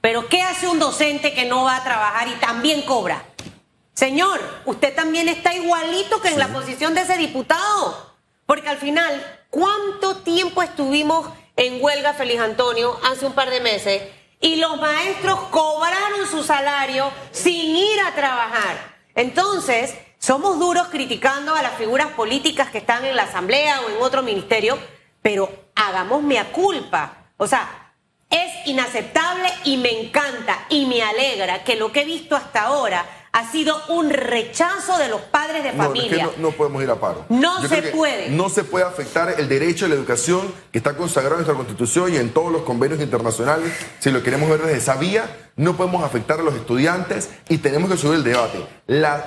Pero 0.02 0.28
¿qué 0.28 0.42
hace 0.42 0.68
un 0.68 0.80
docente 0.80 1.34
que 1.34 1.46
no 1.46 1.64
va 1.64 1.78
a 1.78 1.84
trabajar 1.84 2.28
y 2.28 2.40
también 2.40 2.82
cobra? 2.84 3.24
Señor, 3.94 4.40
usted 4.66 4.94
también 4.94 5.28
está 5.28 5.56
igualito 5.56 6.22
que 6.22 6.30
en 6.30 6.40
la 6.40 6.50
posición 6.50 6.94
de 6.94 7.02
ese 7.02 7.18
diputado. 7.18 8.16
Porque 8.46 8.70
al 8.70 8.78
final, 8.78 9.22
¿cuánto 9.50 10.18
tiempo 10.18 10.62
estuvimos 10.62 11.28
en 11.56 11.84
huelga, 11.84 12.14
Feliz 12.14 12.40
Antonio, 12.40 12.98
hace 13.04 13.26
un 13.26 13.34
par 13.34 13.50
de 13.50 13.60
meses? 13.60 14.02
Y 14.39 14.58
los 14.58 14.79
maestros 14.79 15.39
cobraron 15.50 16.27
su 16.29 16.44
salario 16.44 17.12
sin 17.32 17.75
ir 17.75 18.00
a 18.01 18.13
trabajar. 18.13 18.96
Entonces, 19.15 19.96
somos 20.20 20.60
duros 20.60 20.88
criticando 20.89 21.56
a 21.56 21.62
las 21.62 21.74
figuras 21.74 22.08
políticas 22.08 22.70
que 22.70 22.79
están 22.79 23.06
en 23.06 23.15
la 23.15 23.24
Asamblea 23.24 23.82
o 23.82 23.89
en 23.89 24.01
otro 24.01 24.22
ministerio, 24.22 24.77
pero 25.22 25.50
hagamos 25.75 26.22
mea 26.22 26.51
culpa. 26.51 27.29
O 27.38 27.48
sea, 27.48 27.94
es 28.29 28.67
inaceptable 28.67 29.50
y 29.63 29.77
me 29.77 30.01
encanta 30.01 30.65
y 30.70 30.86
me 30.86 31.01
alegra 31.01 31.63
que 31.63 31.75
lo 31.75 31.91
que 31.91 32.01
he 32.01 32.06
visto 32.06 32.36
hasta 32.36 32.63
ahora 32.63 33.06
ha 33.38 33.51
sido 33.51 33.79
un 33.89 34.10
rechazo 34.10 34.98
de 34.98 35.10
los 35.10 35.22
padres 35.22 35.63
de 35.63 35.72
familia. 35.72 36.25
No, 36.38 36.50
no, 36.50 36.51
podemos 36.53 36.82
ir 36.82 36.89
a 36.89 36.96
paro. 36.96 37.24
No 37.29 37.62
se 37.67 37.84
puede. 37.84 38.32
No 38.32 38.50
se 38.50 38.63
puede 38.63 38.84
afectar 38.84 39.36
el 39.38 39.48
derecho 39.48 39.86
a 39.86 39.89
la 39.89 39.94
educación 39.94 40.51
que 40.72 40.79
está 40.79 40.98
consagrado 40.98 41.36
en 41.36 41.41
nuestra 41.41 41.56
Constitución 41.56 42.12
y 42.12 42.17
en 42.17 42.32
todos 42.32 42.51
los 42.51 42.63
convenios 42.63 43.00
internacionales. 43.00 43.72
Si 44.00 44.10
lo 44.10 44.24
queremos 44.24 44.50
ver 44.50 44.62
desde 44.62 44.77
esa 44.77 44.96
vía, 44.96 45.51
no 45.56 45.77
podemos 45.77 46.03
afectar 46.03 46.39
a 46.39 46.44
los 46.44 46.56
estudiantes 46.56 47.29
y 47.48 47.60
tenemos 47.60 47.91
que 47.91 47.98
subir 47.98 48.15
el 48.15 48.24
debate. 48.24 48.58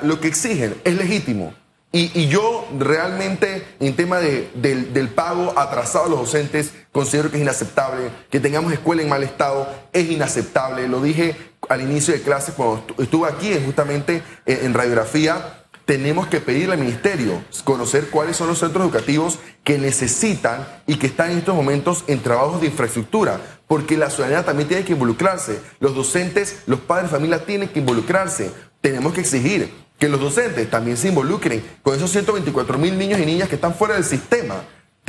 lo 0.03 0.19
que 0.19 0.27
exigen 0.27 0.75
es 0.83 0.97
legítimo. 0.97 1.55
Y, 1.93 2.29
yo 2.29 2.69
realmente, 2.79 3.65
en 3.81 3.97
tema 3.97 4.19
de, 4.19 4.49
del, 4.55 4.93
del, 4.93 5.09
pago 5.09 5.59
atrasado 5.59 6.07
a 6.07 6.09
los 6.09 6.21
docentes, 6.21 6.73
considero 6.93 7.31
que 7.31 7.37
es 7.37 7.43
inaceptable. 7.43 8.11
Que 8.31 8.39
tengamos 8.39 8.73
escuela 8.73 9.03
en 9.03 9.09
mal 9.09 9.25
estado 9.25 9.69
es 9.93 10.09
inaceptable. 10.09 10.87
Lo 10.87 11.01
dije 11.01 11.50
al 11.71 11.81
inicio 11.81 12.13
de 12.13 12.21
clases 12.21 12.55
cuando 12.55 12.85
estuve 12.99 13.29
aquí, 13.29 13.55
justamente 13.65 14.23
en 14.45 14.75
radiografía. 14.75 15.57
Tenemos 15.85 16.27
que 16.27 16.41
pedirle 16.41 16.75
al 16.75 16.81
ministerio 16.81 17.43
conocer 17.65 18.11
cuáles 18.11 18.37
son 18.37 18.49
los 18.49 18.59
centros 18.59 18.85
educativos 18.85 19.39
que 19.65 19.79
necesitan 19.79 20.67
y 20.87 20.97
que 20.97 21.07
están 21.07 21.31
en 21.31 21.39
estos 21.39 21.55
momentos 21.55 22.05
en 22.09 22.21
trabajos 22.21 22.61
de 22.61 22.67
infraestructura, 22.67 23.41
porque 23.67 23.97
la 23.97 24.11
ciudadanía 24.11 24.45
también 24.45 24.69
tiene 24.69 24.85
que 24.85 24.93
involucrarse. 24.93 25.61
Los 25.79 25.95
docentes, 25.95 26.63
los 26.67 26.81
padres 26.81 27.11
de 27.11 27.17
familia 27.17 27.45
tienen 27.45 27.69
que 27.69 27.79
involucrarse. 27.79 28.51
Tenemos 28.81 29.13
que 29.13 29.21
exigir 29.21 29.73
que 29.99 30.09
los 30.09 30.21
docentes 30.21 30.69
también 30.71 30.97
se 30.97 31.09
involucren 31.09 31.63
con 31.83 31.95
esos 31.95 32.11
124 32.11 32.79
mil 32.79 32.99
niños 32.99 33.21
y 33.21 33.27
niñas 33.27 33.49
que 33.49 33.55
están 33.55 33.75
fuera 33.75 33.95
del 33.95 34.05
sistema. 34.05 34.57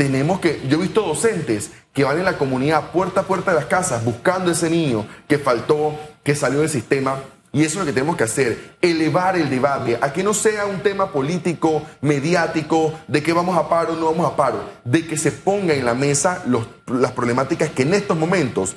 Tenemos 0.01 0.39
que, 0.39 0.59
yo 0.67 0.79
he 0.79 0.81
visto 0.81 1.03
docentes 1.03 1.69
que 1.93 2.03
van 2.03 2.17
en 2.17 2.25
la 2.25 2.39
comunidad 2.39 2.89
puerta 2.89 3.21
a 3.21 3.23
puerta 3.23 3.51
de 3.51 3.57
las 3.57 3.67
casas 3.67 4.03
buscando 4.03 4.49
ese 4.49 4.67
niño 4.67 5.05
que 5.27 5.37
faltó, 5.37 5.95
que 6.23 6.33
salió 6.33 6.61
del 6.61 6.69
sistema. 6.69 7.19
Y 7.51 7.61
eso 7.65 7.73
es 7.73 7.81
lo 7.81 7.85
que 7.85 7.93
tenemos 7.93 8.17
que 8.17 8.23
hacer, 8.23 8.77
elevar 8.81 9.35
el 9.35 9.47
debate 9.47 9.99
a 10.01 10.11
que 10.11 10.23
no 10.23 10.33
sea 10.33 10.65
un 10.65 10.81
tema 10.81 11.11
político, 11.11 11.83
mediático, 12.01 12.95
de 13.07 13.21
que 13.21 13.31
vamos 13.31 13.55
a 13.55 13.69
paro 13.69 13.93
o 13.93 13.95
no 13.95 14.05
vamos 14.05 14.25
a 14.25 14.35
paro, 14.35 14.63
de 14.83 15.05
que 15.05 15.17
se 15.17 15.31
ponga 15.31 15.75
en 15.75 15.85
la 15.85 15.93
mesa 15.93 16.43
las 16.87 17.11
problemáticas 17.11 17.69
que 17.69 17.83
en 17.83 17.93
estos 17.93 18.17
momentos 18.17 18.75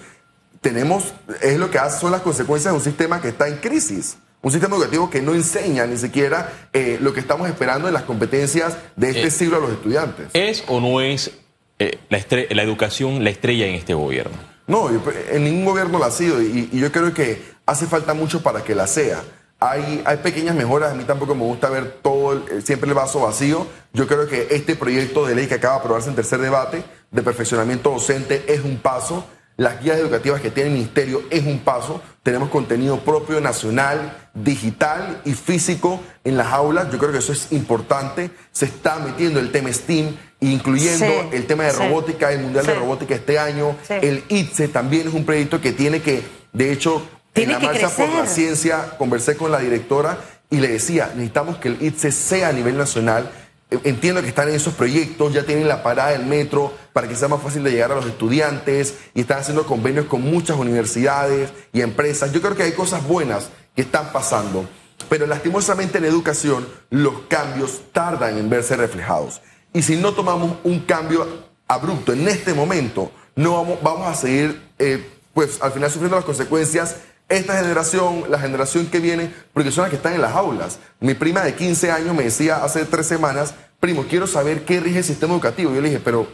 tenemos, 0.61 1.14
es 1.40 1.59
lo 1.59 1.71
que 1.71 1.78
son 1.99 2.12
las 2.12 2.21
consecuencias 2.21 2.71
de 2.71 2.76
un 2.76 2.85
sistema 2.85 3.23
que 3.23 3.28
está 3.28 3.49
en 3.49 3.57
crisis. 3.57 4.19
Un 4.45 4.53
sistema 4.53 4.77
educativo 4.77 5.09
que 5.09 5.23
no 5.23 5.33
enseña 5.33 5.87
ni 5.87 5.97
siquiera 5.97 6.69
eh, 6.75 6.99
lo 7.01 7.14
que 7.14 7.21
estamos 7.21 7.49
esperando 7.49 7.88
en 7.88 7.95
las 7.95 8.03
competencias 8.03 8.77
de 8.95 9.09
este 9.09 9.29
eh, 9.29 9.31
siglo 9.31 9.57
a 9.57 9.61
los 9.61 9.71
estudiantes. 9.73 10.29
¿Es 10.35 10.64
o 10.68 10.81
no 10.81 11.01
es 11.01 11.31
eh, 11.79 11.99
la, 12.11 12.23
la, 12.51 12.62
educación 12.62 13.25
la 13.25 13.31
estrella 13.31 13.66
en 13.66 13.75
este 13.75 13.95
gobierno? 13.95 14.37
No, 14.66 14.90
en 15.31 15.45
ningún 15.45 15.64
gobierno 15.64 15.99
la 15.99 16.07
ha 16.07 16.11
sido 16.11 16.42
y, 16.42 16.68
yo 16.75 16.92
creo 16.92 17.14
que 17.14 17.40
hace 17.64 17.87
falta 17.87 18.12
mucho 18.12 18.42
para 18.42 18.62
que 18.62 18.75
la 18.75 18.87
sea. 18.87 19.23
Hay, 19.61 20.03
hay, 20.05 20.18
pequeñas 20.18 20.55
mejoras, 20.55 20.92
a 20.92 20.95
mí 20.95 21.05
tampoco 21.05 21.35
me 21.35 21.45
gusta 21.45 21.71
ver 21.71 22.01
todo 22.03 22.45
siempre 22.62 22.90
el 22.90 22.95
vaso 22.95 23.21
vacío. 23.21 23.66
Yo 23.95 24.07
creo 24.07 24.29
que 24.29 24.49
este 24.51 24.77
proyecto 24.77 25.25
de 25.25 25.37
ley 25.37 25.47
que 25.47 25.55
acaba 25.55 25.77
de 25.77 25.81
aprobarse 25.81 26.11
en 26.11 26.16
tercer 26.16 26.38
debate 26.40 26.85
de 27.11 27.23
perfeccionamiento 27.23 27.92
docente 27.92 28.45
es 28.47 28.62
un 28.62 28.77
paso. 28.77 29.27
Las 29.57 29.81
guías 29.81 29.99
educativas 29.99 30.40
que 30.40 30.51
tiene 30.51 30.71
el 30.71 30.75
ministerio 30.75 31.23
es 31.31 31.47
un 31.47 31.61
paso. 31.61 32.03
Tenemos 32.25 32.49
contenido 32.49 32.99
propio, 33.01 33.40
nacional, 33.40 34.29
digital 34.35 35.21
y 35.25 35.35
físico 35.35 36.01
en 36.25 36.37
las 36.37 36.49
aulas. 36.49 36.90
Yo 36.90 36.99
creo 36.99 37.12
que 37.12 37.19
eso 37.19 37.33
es 37.33 37.53
importante. 37.53 38.31
Se 38.51 38.64
está 38.64 38.97
metiendo 38.99 39.38
el 39.38 39.53
tema 39.53 39.73
STEAM, 39.73 40.17
incluyendo 40.40 41.31
el 41.33 41.47
tema 41.47 41.64
de 41.64 41.73
robótica, 41.73 42.33
el 42.33 42.40
Mundial 42.40 42.67
de 42.67 42.75
Robótica 42.75 43.14
este 43.14 43.38
año. 43.38 43.77
El 43.88 44.25
ITSE 44.29 44.69
también 44.69 45.07
es 45.07 45.14
un 45.14 45.25
proyecto 45.25 45.61
que 45.61 45.73
tiene 45.73 46.03
que, 46.03 46.25
de 46.53 46.73
hecho, 46.73 47.07
en 47.35 47.53
la 47.53 47.61
marcha 47.61 47.88
por 47.90 48.09
la 48.09 48.27
ciencia, 48.27 48.97
conversé 48.99 49.37
con 49.37 49.53
la 49.53 49.59
directora 49.59 50.19
y 50.51 50.59
le 50.59 50.69
decía, 50.69 51.11
necesitamos 51.14 51.59
que 51.59 51.69
el 51.69 51.83
ITSE 51.83 52.12
sea 52.12 52.49
a 52.49 52.53
nivel 52.53 52.77
nacional 52.77 53.31
Entiendo 53.70 54.20
que 54.20 54.29
están 54.29 54.48
en 54.48 54.55
esos 54.55 54.74
proyectos, 54.74 55.33
ya 55.33 55.44
tienen 55.44 55.66
la 55.66 55.83
parada 55.83 56.11
del 56.11 56.27
metro 56.27 56.72
para 56.92 57.09
que 57.09 57.16
sea 57.16 57.29
más 57.29 57.42
fácil 57.42 57.64
de 57.64 57.70
llegar 57.70 57.90
a 57.92 57.96
los 57.96 58.07
estudiantes 58.07 58.94
y 59.14 59.22
están 59.22 59.38
haciendo 59.38 59.66
convenios 59.66 60.07
con 60.07 60.22
muchas 60.22 60.57
universidades 60.59 61.50
y 61.72 61.81
empresas. 61.81 62.33
Yo 62.33 62.40
creo 62.40 62.55
que 62.55 62.62
hay 62.62 62.72
cosas 62.72 63.07
buenas 63.07 63.48
que 63.74 63.83
están 63.83 64.12
pasando, 64.12 64.68
pero 65.09 65.27
lastimosamente 65.27 65.98
en 65.98 66.05
educación 66.05 66.66
los 66.90 67.20
cambios 67.29 67.81
tardan 67.92 68.38
en 68.38 68.48
verse 68.48 68.77
reflejados. 68.77 69.40
Y 69.72 69.83
si 69.83 69.96
no 69.96 70.12
tomamos 70.12 70.59
un 70.62 70.81
cambio 70.81 71.27
abrupto 71.66 72.12
en 72.12 72.29
este 72.29 72.55
momento, 72.55 73.11
no 73.35 73.55
vamos, 73.55 73.79
vamos 73.83 74.07
a 74.07 74.14
seguir, 74.14 74.70
eh, 74.79 75.11
pues 75.33 75.61
al 75.61 75.72
final 75.72 75.90
sufriendo 75.90 76.16
las 76.16 76.24
consecuencias 76.24 76.96
esta 77.29 77.57
generación, 77.57 78.25
la 78.29 78.39
generación 78.39 78.87
que 78.87 79.01
viene, 79.01 79.33
porque 79.53 79.71
son 79.71 79.83
las 79.83 79.91
que 79.91 79.97
están 79.97 80.15
en 80.15 80.23
las 80.23 80.35
aulas. 80.35 80.79
Mi 81.01 81.15
prima 81.15 81.43
de 81.43 81.55
15 81.55 81.91
años 81.91 82.15
me 82.15 82.25
decía 82.25 82.63
hace 82.65 82.85
tres 82.85 83.07
semanas, 83.07 83.55
primo, 83.81 84.05
quiero 84.09 84.27
saber 84.27 84.65
qué 84.65 84.81
rige 84.81 84.99
el 84.99 85.05
sistema 85.05 85.33
educativo. 85.35 85.73
Yo 85.75 85.81
le 85.81 85.89
dije, 85.89 86.01
pero 86.05 86.27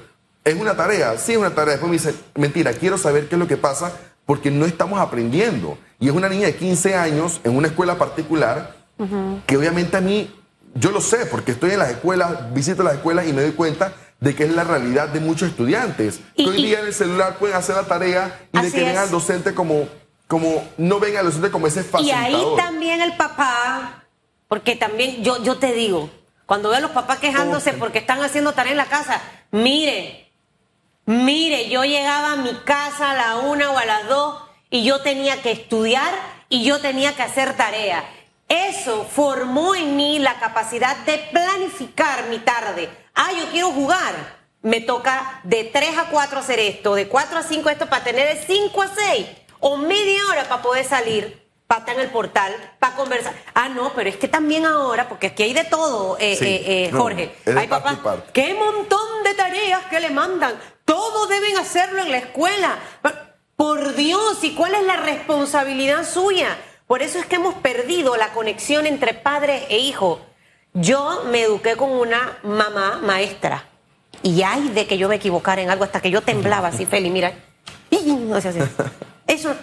es 0.45 0.55
una 0.55 0.77
tarea, 0.77 1.17
sí 1.19 1.33
es 1.33 1.39
una 1.39 1.55
tarea. 1.55 1.73
Después 1.73 1.91
me 1.91 1.97
dice, 1.97 2.15
mentira, 2.35 2.73
quiero 2.73 2.99
saber 2.99 3.29
qué 3.29 3.37
es 3.37 3.39
lo 3.39 3.47
que 3.47 3.57
pasa 3.57 3.93
porque 4.27 4.51
no 4.51 4.67
estamos 4.67 5.01
aprendiendo. 5.01 5.79
Y 5.99 6.09
es 6.09 6.15
una 6.15 6.29
niña 6.29 6.47
de 6.47 6.55
15 6.55 6.95
años 6.95 7.41
en 7.45 7.57
una 7.57 7.69
escuela 7.69 7.97
particular 7.97 8.77
que 9.47 9.57
obviamente 9.57 9.97
a 9.97 10.01
mí, 10.03 10.31
yo 10.75 10.91
lo 10.91 11.01
sé, 11.01 11.25
porque 11.27 11.53
estoy 11.53 11.71
en 11.71 11.79
las 11.79 11.91
escuelas, 11.91 12.53
visito 12.53 12.83
las 12.83 12.95
escuelas 12.95 13.27
y 13.27 13.33
me 13.33 13.41
doy 13.41 13.53
cuenta 13.53 13.95
de 14.21 14.35
que 14.35 14.45
es 14.45 14.55
la 14.55 14.63
realidad 14.63 15.09
de 15.09 15.21
muchos 15.21 15.49
estudiantes. 15.49 16.21
que 16.37 16.45
hoy 16.45 16.63
día 16.63 16.81
en 16.81 16.87
el 16.87 16.95
celular 16.95 17.39
pueden 17.39 17.57
hacer 17.57 17.77
la 17.77 17.85
tarea 17.85 18.39
y 18.53 18.61
de 18.61 18.71
que 18.71 18.97
al 18.97 19.11
docente 19.11 19.55
como 19.55 19.89
como 20.31 20.65
no 20.79 21.01
ven 21.01 21.17
a 21.17 21.23
los 21.25 21.35
como 21.51 21.67
ese 21.67 21.83
facilitador. 21.83 22.31
Y 22.31 22.35
ahí 22.35 22.45
también 22.57 23.01
el 23.01 23.17
papá, 23.17 24.05
porque 24.47 24.77
también 24.77 25.25
yo, 25.25 25.43
yo 25.43 25.59
te 25.59 25.73
digo, 25.73 26.09
cuando 26.47 26.69
veo 26.69 26.79
a 26.79 26.81
los 26.81 26.93
papás 26.93 27.19
quejándose 27.19 27.73
porque 27.73 27.99
están 27.99 28.23
haciendo 28.23 28.53
tarea 28.53 28.71
en 28.71 28.79
la 28.79 28.87
casa, 28.87 29.21
mire, 29.51 30.31
mire, 31.05 31.69
yo 31.69 31.83
llegaba 31.83 32.35
a 32.35 32.37
mi 32.37 32.55
casa 32.65 33.11
a 33.11 33.15
la 33.15 33.37
una 33.39 33.73
o 33.73 33.79
a 33.79 33.85
las 33.85 34.07
dos 34.07 34.41
y 34.71 34.85
yo 34.85 35.01
tenía 35.01 35.43
que 35.43 35.51
estudiar 35.51 36.15
y 36.49 36.63
yo 36.63 36.81
tenía 36.81 37.17
que 37.17 37.25
hacer 37.25 37.57
tarea. 37.57 38.05
Eso 38.49 39.09
formó 39.11 39.75
en 39.75 39.97
mí 39.97 40.21
la 40.21 40.39
capacidad 40.39 40.97
de 41.07 41.19
planificar 41.33 42.29
mi 42.29 42.39
tarde. 42.39 42.89
Ah, 43.17 43.33
yo 43.37 43.47
quiero 43.51 43.73
jugar. 43.73 44.39
Me 44.63 44.81
toca 44.81 45.41
de 45.43 45.65
3 45.65 45.99
a 45.99 46.05
4 46.05 46.39
hacer 46.39 46.61
esto, 46.61 46.95
de 46.95 47.09
4 47.09 47.39
a 47.39 47.43
5 47.43 47.71
esto 47.71 47.87
para 47.89 48.05
tener 48.05 48.37
de 48.37 48.45
5 48.45 48.83
a 48.83 48.95
6 48.95 49.27
o 49.61 49.77
media 49.77 50.27
hora 50.31 50.45
para 50.45 50.63
poder 50.63 50.85
salir, 50.85 51.47
para 51.67 51.81
estar 51.81 51.95
en 51.95 52.01
el 52.03 52.11
portal, 52.11 52.53
para 52.79 52.97
conversar. 52.97 53.35
Ah, 53.55 53.69
no, 53.69 53.93
pero 53.95 54.09
es 54.09 54.17
que 54.17 54.29
también 54.29 54.67
ahora, 54.67 55.09
porque 55.09 55.29
aquí 55.29 55.45
hay 55.45 55.53
de 55.53 55.65
todo, 55.65 56.19
eh, 56.19 56.37
eh, 56.41 56.63
eh 56.67 56.91
Jorge. 56.93 57.35
hay 57.47 57.69
papás, 57.69 57.99
qué 58.33 58.55
montón 58.55 59.23
de 59.25 59.35
tareas 59.35 59.85
que 59.87 60.01
le 60.01 60.11
mandan. 60.11 60.55
Todos 60.85 61.29
deben 61.29 61.57
hacerlo 61.59 62.03
en 62.03 62.11
la 62.11 62.19
escuela. 62.19 62.79
Por 63.55 63.95
Dios, 63.95 64.43
¿y 64.43 64.55
cuál 64.55 64.75
es 64.75 64.85
la 64.85 64.97
responsabilidad 64.97 66.05
suya? 66.09 66.57
Por 66.87 67.03
eso 67.03 67.21
es 67.21 67.27
que 67.27 67.37
hemos 67.37 67.55
perdido 67.55 68.17
la 68.17 68.33
conexión 68.33 68.87
entre 68.87 69.15
padre 69.15 69.67
e 69.69 69.79
hijo. 69.79 70.21
Yo 70.73 71.25
me 71.31 71.43
eduqué 71.43 71.77
con 71.77 71.91
una 71.91 72.39
mamá 72.43 72.99
maestra. 73.03 73.69
Y 74.23 74.43
hay 74.43 74.71
de 74.71 74.87
que 74.87 74.99
yo 74.99 75.09
me 75.09 75.17
equivocara 75.17 75.63
en 75.63 75.71
algo 75.71 75.85
hasta 75.85 76.01
que 76.01 76.11
yo 76.11 76.23
temblaba 76.23 76.69
así, 76.69 76.87
Feli, 76.87 77.11
mira. 77.11 77.33
Eso, 79.31 79.55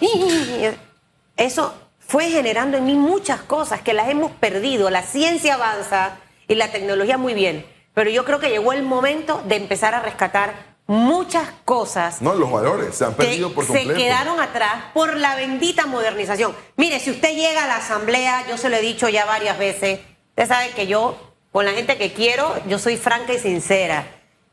eso 1.36 1.74
fue 1.98 2.30
generando 2.30 2.78
en 2.78 2.86
mí 2.86 2.94
muchas 2.94 3.42
cosas 3.42 3.82
que 3.82 3.92
las 3.92 4.08
hemos 4.08 4.32
perdido. 4.32 4.88
La 4.88 5.02
ciencia 5.02 5.54
avanza 5.54 6.16
y 6.48 6.54
la 6.54 6.72
tecnología 6.72 7.18
muy 7.18 7.34
bien, 7.34 7.66
pero 7.92 8.08
yo 8.08 8.24
creo 8.24 8.40
que 8.40 8.48
llegó 8.48 8.72
el 8.72 8.82
momento 8.82 9.42
de 9.46 9.56
empezar 9.56 9.94
a 9.94 10.00
rescatar 10.00 10.54
muchas 10.86 11.50
cosas. 11.66 12.22
No, 12.22 12.34
los 12.34 12.50
valores 12.50 12.94
se 12.94 13.04
han 13.04 13.12
perdido 13.12 13.52
por 13.52 13.66
completo. 13.66 13.90
Se 13.90 13.96
quedaron 13.96 14.40
atrás 14.40 14.84
por 14.94 15.14
la 15.18 15.36
bendita 15.36 15.84
modernización. 15.84 16.56
Mire, 16.76 16.98
si 16.98 17.10
usted 17.10 17.34
llega 17.34 17.64
a 17.64 17.66
la 17.66 17.76
asamblea, 17.76 18.46
yo 18.48 18.56
se 18.56 18.70
lo 18.70 18.76
he 18.76 18.80
dicho 18.80 19.10
ya 19.10 19.26
varias 19.26 19.58
veces, 19.58 20.00
usted 20.30 20.48
sabe 20.48 20.70
que 20.70 20.86
yo, 20.86 21.14
con 21.52 21.66
la 21.66 21.72
gente 21.72 21.98
que 21.98 22.14
quiero, 22.14 22.54
yo 22.68 22.78
soy 22.78 22.96
franca 22.96 23.34
y 23.34 23.38
sincera. 23.38 24.06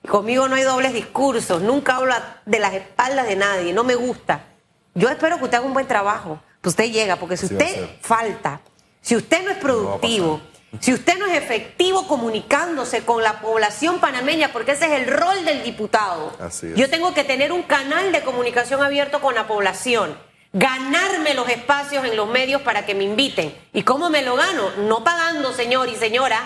Conmigo 0.06 0.50
no 0.50 0.56
hay 0.56 0.64
dobles 0.64 0.92
discursos, 0.92 1.62
nunca 1.62 1.96
hablo 1.96 2.14
de 2.46 2.60
las 2.60 2.74
espaldas 2.74 3.28
de 3.28 3.38
nadie, 3.38 3.72
no 3.72 3.86
me 3.86 3.96
gusta. 3.96 4.55
Yo 4.96 5.10
espero 5.10 5.38
que 5.38 5.44
usted 5.44 5.58
haga 5.58 5.68
un 5.68 5.74
buen 5.74 5.88
trabajo, 5.88 6.40
que 6.62 6.70
usted 6.70 6.90
llega, 6.90 7.18
porque 7.18 7.36
si 7.36 7.46
usted 7.46 7.90
falta, 8.02 8.62
si 9.02 9.18
usted 9.18 9.44
no 9.44 9.52
es 9.52 9.58
productivo, 9.58 10.40
si 10.80 10.94
usted 10.94 11.20
no 11.20 11.26
es 11.26 11.34
efectivo 11.36 12.08
comunicándose 12.08 13.04
con 13.04 13.22
la 13.22 13.42
población 13.42 14.00
panameña, 14.00 14.54
porque 14.54 14.72
ese 14.72 14.86
es 14.86 14.94
el 14.94 15.08
rol 15.08 15.44
del 15.44 15.64
diputado, 15.64 16.32
yo 16.76 16.90
tengo 16.90 17.14
que 17.14 17.26
tener 17.26 17.52
un 17.52 17.64
canal 17.64 18.14
de 18.14 18.22
comunicación 18.22 18.82
abierto 18.82 19.20
con 19.20 19.36
la 19.36 19.48
población, 19.48 20.18
ganarme 20.54 21.34
los 21.34 21.50
espacios 21.50 22.06
en 22.06 22.16
los 22.16 22.30
medios 22.30 22.62
para 22.62 22.86
que 22.86 22.96
me 22.96 23.04
inviten. 23.04 23.54
¿Y 23.74 23.84
cómo 23.84 24.10
me 24.10 24.22
lo 24.22 24.36
gano? 24.36 24.72
No 24.78 25.04
pagando, 25.04 25.52
señor 25.52 25.90
y 25.90 25.96
señora, 25.96 26.40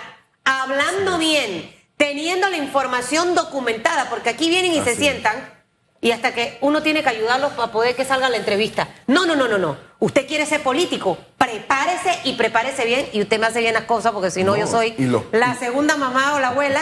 hablando 0.44 1.20
bien, 1.20 1.72
teniendo 1.98 2.50
la 2.50 2.58
información 2.58 3.36
documentada, 3.36 4.10
porque 4.10 4.30
aquí 4.30 4.50
vienen 4.50 4.74
y 4.74 4.82
se 4.82 4.96
sientan 4.96 5.59
y 6.02 6.12
hasta 6.12 6.34
que 6.34 6.58
uno 6.62 6.82
tiene 6.82 7.04
que 7.04 7.10
ayudarlos 7.10 7.54
para 7.54 7.72
poder 7.72 7.96
que 7.96 8.06
salga 8.06 8.30
la 8.30 8.38
entrevista. 8.38 8.88
No, 9.08 9.26
no, 9.26 9.36
no, 9.36 9.48
no, 9.48 9.58
no. 9.58 9.78
Usted 10.00 10.28
quiere 10.28 10.46
ser 10.46 10.64
político, 10.64 11.18
prepárese 11.38 12.20
y 12.24 12.34
prepárese 12.34 12.86
bien 12.86 13.10
y 13.12 13.22
usted 13.22 13.40
me 13.40 13.48
hace 13.48 13.60
bien 13.60 13.74
las 13.74 13.84
cosas 13.84 14.14
porque 14.14 14.32
si 14.32 14.44
no, 14.44 14.56
yo 14.56 14.68
soy 14.68 14.96
la 15.32 15.56
segunda 15.56 15.98
mamá 15.98 16.36
o 16.36 16.40
la 16.40 16.50
abuela 16.50 16.82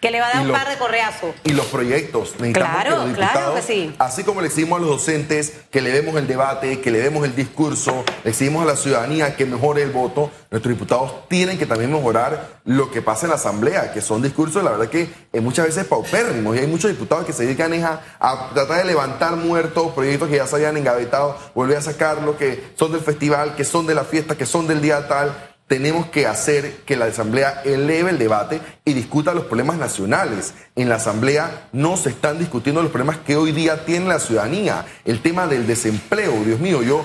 que 0.00 0.12
le 0.12 0.20
va 0.20 0.28
a 0.28 0.32
dar 0.32 0.46
un 0.46 0.52
par 0.52 0.68
de 0.68 0.76
correazos. 0.76 1.34
Y 1.44 1.52
los 1.52 1.66
proyectos. 1.66 2.34
Necesitamos 2.38 2.82
claro, 2.82 3.02
que 3.02 3.08
los 3.08 3.16
claro 3.16 3.54
que 3.54 3.62
sí. 3.62 3.94
Así 3.98 4.22
como 4.22 4.40
le 4.40 4.46
exigimos 4.46 4.78
a 4.78 4.80
los 4.80 4.90
docentes 4.90 5.54
que 5.70 5.80
le 5.80 5.90
demos 5.90 6.14
el 6.16 6.26
debate, 6.28 6.80
que 6.80 6.90
le 6.90 7.00
demos 7.00 7.24
el 7.24 7.34
discurso, 7.34 8.04
le 8.22 8.30
exigimos 8.30 8.62
a 8.62 8.66
la 8.66 8.76
ciudadanía 8.76 9.34
que 9.34 9.44
mejore 9.44 9.82
el 9.82 9.90
voto, 9.90 10.30
nuestros 10.50 10.74
diputados 10.74 11.28
tienen 11.28 11.58
que 11.58 11.66
también 11.66 11.92
mejorar 11.92 12.60
lo 12.64 12.90
que 12.90 13.02
pasa 13.02 13.26
en 13.26 13.30
la 13.30 13.36
Asamblea, 13.36 13.92
que 13.92 14.00
son 14.00 14.22
discursos, 14.22 14.62
la 14.62 14.70
verdad 14.70 14.88
que 14.88 15.08
eh, 15.32 15.40
muchas 15.40 15.66
veces 15.66 15.84
paupérrimos. 15.86 16.54
Y 16.56 16.60
hay 16.60 16.66
muchos 16.66 16.90
diputados 16.90 17.26
que 17.26 17.32
se 17.32 17.44
dedican 17.44 17.72
a, 17.82 18.00
a, 18.20 18.50
tratar 18.54 18.78
de 18.78 18.84
levantar 18.84 19.36
muertos, 19.36 19.92
proyectos 19.92 20.28
que 20.28 20.36
ya 20.36 20.46
se 20.46 20.56
habían 20.56 20.76
engavetado, 20.76 21.36
volver 21.54 21.78
a 21.78 21.82
sacarlo, 21.82 22.38
que 22.38 22.72
son 22.76 22.92
del 22.92 23.00
festival, 23.00 23.56
que 23.56 23.64
son 23.64 23.86
de 23.86 23.94
la 23.94 24.04
fiesta, 24.04 24.36
que 24.36 24.46
son 24.46 24.68
del 24.68 24.80
día 24.80 25.08
tal 25.08 25.47
tenemos 25.68 26.06
que 26.06 26.26
hacer 26.26 26.78
que 26.86 26.96
la 26.96 27.04
Asamblea 27.04 27.62
eleve 27.64 28.10
el 28.10 28.18
debate 28.18 28.60
y 28.86 28.94
discuta 28.94 29.34
los 29.34 29.44
problemas 29.44 29.76
nacionales. 29.76 30.54
En 30.74 30.88
la 30.88 30.96
Asamblea 30.96 31.68
no 31.72 31.98
se 31.98 32.08
están 32.08 32.38
discutiendo 32.38 32.82
los 32.82 32.90
problemas 32.90 33.18
que 33.18 33.36
hoy 33.36 33.52
día 33.52 33.84
tiene 33.84 34.08
la 34.08 34.18
ciudadanía. 34.18 34.86
El 35.04 35.20
tema 35.20 35.46
del 35.46 35.66
desempleo, 35.66 36.32
Dios 36.42 36.58
mío, 36.58 36.82
yo, 36.82 37.04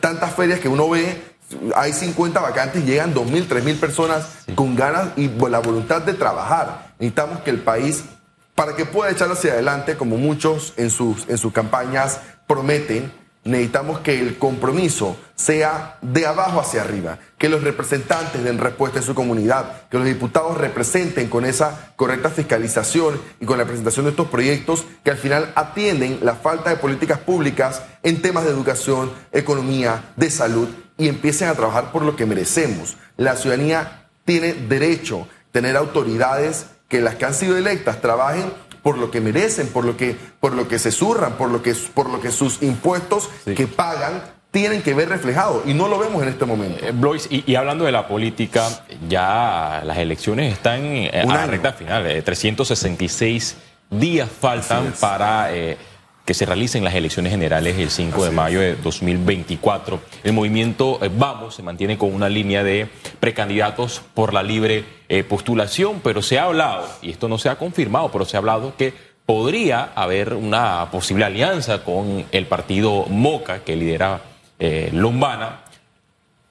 tantas 0.00 0.34
ferias 0.34 0.58
que 0.58 0.68
uno 0.68 0.90
ve, 0.90 1.22
hay 1.76 1.92
50 1.92 2.40
vacantes, 2.40 2.84
llegan 2.84 3.14
2.000, 3.14 3.46
3.000 3.46 3.78
personas 3.78 4.26
con 4.56 4.74
ganas 4.74 5.10
y 5.16 5.28
la 5.28 5.60
voluntad 5.60 6.02
de 6.02 6.14
trabajar. 6.14 6.94
Necesitamos 6.98 7.40
que 7.40 7.50
el 7.50 7.60
país, 7.60 8.04
para 8.56 8.74
que 8.74 8.86
pueda 8.86 9.12
echar 9.12 9.30
hacia 9.30 9.52
adelante, 9.52 9.96
como 9.96 10.16
muchos 10.16 10.74
en 10.76 10.90
sus, 10.90 11.28
en 11.28 11.38
sus 11.38 11.52
campañas 11.52 12.20
prometen, 12.48 13.12
necesitamos 13.44 14.00
que 14.00 14.18
el 14.18 14.38
compromiso 14.38 15.16
sea 15.36 15.98
de 16.00 16.26
abajo 16.26 16.60
hacia 16.60 16.82
arriba, 16.82 17.18
que 17.38 17.48
los 17.48 17.62
representantes 17.62 18.42
den 18.42 18.58
respuesta 18.58 18.98
en 18.98 19.04
su 19.04 19.14
comunidad, 19.14 19.88
que 19.88 19.98
los 19.98 20.06
diputados 20.06 20.56
representen 20.56 21.28
con 21.28 21.44
esa 21.44 21.92
correcta 21.96 22.30
fiscalización 22.30 23.20
y 23.40 23.46
con 23.46 23.58
la 23.58 23.66
presentación 23.66 24.06
de 24.06 24.12
estos 24.12 24.28
proyectos 24.28 24.84
que 25.04 25.10
al 25.10 25.18
final 25.18 25.52
atienden 25.54 26.20
la 26.22 26.34
falta 26.34 26.70
de 26.70 26.76
políticas 26.76 27.18
públicas 27.18 27.82
en 28.02 28.22
temas 28.22 28.44
de 28.44 28.50
educación, 28.50 29.12
economía, 29.32 30.12
de 30.16 30.30
salud 30.30 30.68
y 30.96 31.08
empiecen 31.08 31.48
a 31.48 31.54
trabajar 31.54 31.92
por 31.92 32.02
lo 32.02 32.16
que 32.16 32.26
merecemos. 32.26 32.96
La 33.16 33.36
ciudadanía 33.36 34.08
tiene 34.24 34.54
derecho 34.54 35.22
a 35.22 35.52
tener 35.52 35.76
autoridades 35.76 36.66
que 36.88 37.00
las 37.00 37.16
que 37.16 37.24
han 37.24 37.34
sido 37.34 37.56
electas 37.56 38.00
trabajen 38.00 38.52
por 38.84 38.98
lo 38.98 39.10
que 39.10 39.20
merecen, 39.20 39.68
por 39.68 39.84
lo 39.84 39.96
que, 39.96 40.14
por 40.38 40.52
lo 40.52 40.68
que 40.68 40.78
se 40.78 40.92
surran, 40.92 41.32
por 41.32 41.50
lo 41.50 41.62
que, 41.62 41.74
por 41.94 42.10
lo 42.10 42.20
que 42.20 42.30
sus 42.30 42.62
impuestos 42.62 43.30
que 43.44 43.66
pagan 43.66 44.22
tienen 44.50 44.82
que 44.82 44.94
ver 44.94 45.08
reflejado 45.08 45.62
y 45.64 45.72
no 45.72 45.88
lo 45.88 45.98
vemos 45.98 46.22
en 46.22 46.28
este 46.28 46.44
momento. 46.44 46.84
Eh, 46.84 46.92
Blois, 46.92 47.26
y, 47.30 47.54
hablando 47.56 47.86
de 47.86 47.92
la 47.92 48.06
política, 48.06 48.68
ya 49.08 49.82
las 49.84 49.96
elecciones 49.96 50.52
están 50.52 50.84
eh, 50.84 51.10
a 51.12 51.24
la 51.24 51.46
recta 51.46 51.72
final, 51.72 52.04
366 52.04 53.52
eh, 53.52 53.96
días 53.96 54.28
faltan 54.30 54.92
para 55.00 55.48
que 56.24 56.34
se 56.34 56.46
realicen 56.46 56.84
las 56.84 56.94
elecciones 56.94 57.32
generales 57.32 57.78
el 57.78 57.90
5 57.90 58.24
de 58.24 58.30
mayo 58.30 58.60
de 58.60 58.76
2024. 58.76 60.00
El 60.22 60.32
movimiento 60.32 60.98
eh, 61.02 61.10
Vamos 61.14 61.54
se 61.56 61.62
mantiene 61.62 61.98
con 61.98 62.14
una 62.14 62.28
línea 62.28 62.64
de 62.64 62.88
precandidatos 63.20 64.00
por 64.14 64.32
la 64.32 64.42
libre 64.42 64.84
eh, 65.08 65.22
postulación, 65.22 66.00
pero 66.02 66.22
se 66.22 66.38
ha 66.38 66.44
hablado, 66.44 66.88
y 67.02 67.10
esto 67.10 67.28
no 67.28 67.38
se 67.38 67.50
ha 67.50 67.56
confirmado, 67.56 68.10
pero 68.10 68.24
se 68.24 68.36
ha 68.36 68.38
hablado 68.38 68.74
que 68.76 68.94
podría 69.26 69.92
haber 69.94 70.34
una 70.34 70.90
posible 70.90 71.24
alianza 71.24 71.84
con 71.84 72.24
el 72.32 72.46
partido 72.46 73.06
Moca 73.08 73.60
que 73.60 73.76
lidera 73.76 74.22
eh, 74.58 74.90
Lombana. 74.92 75.60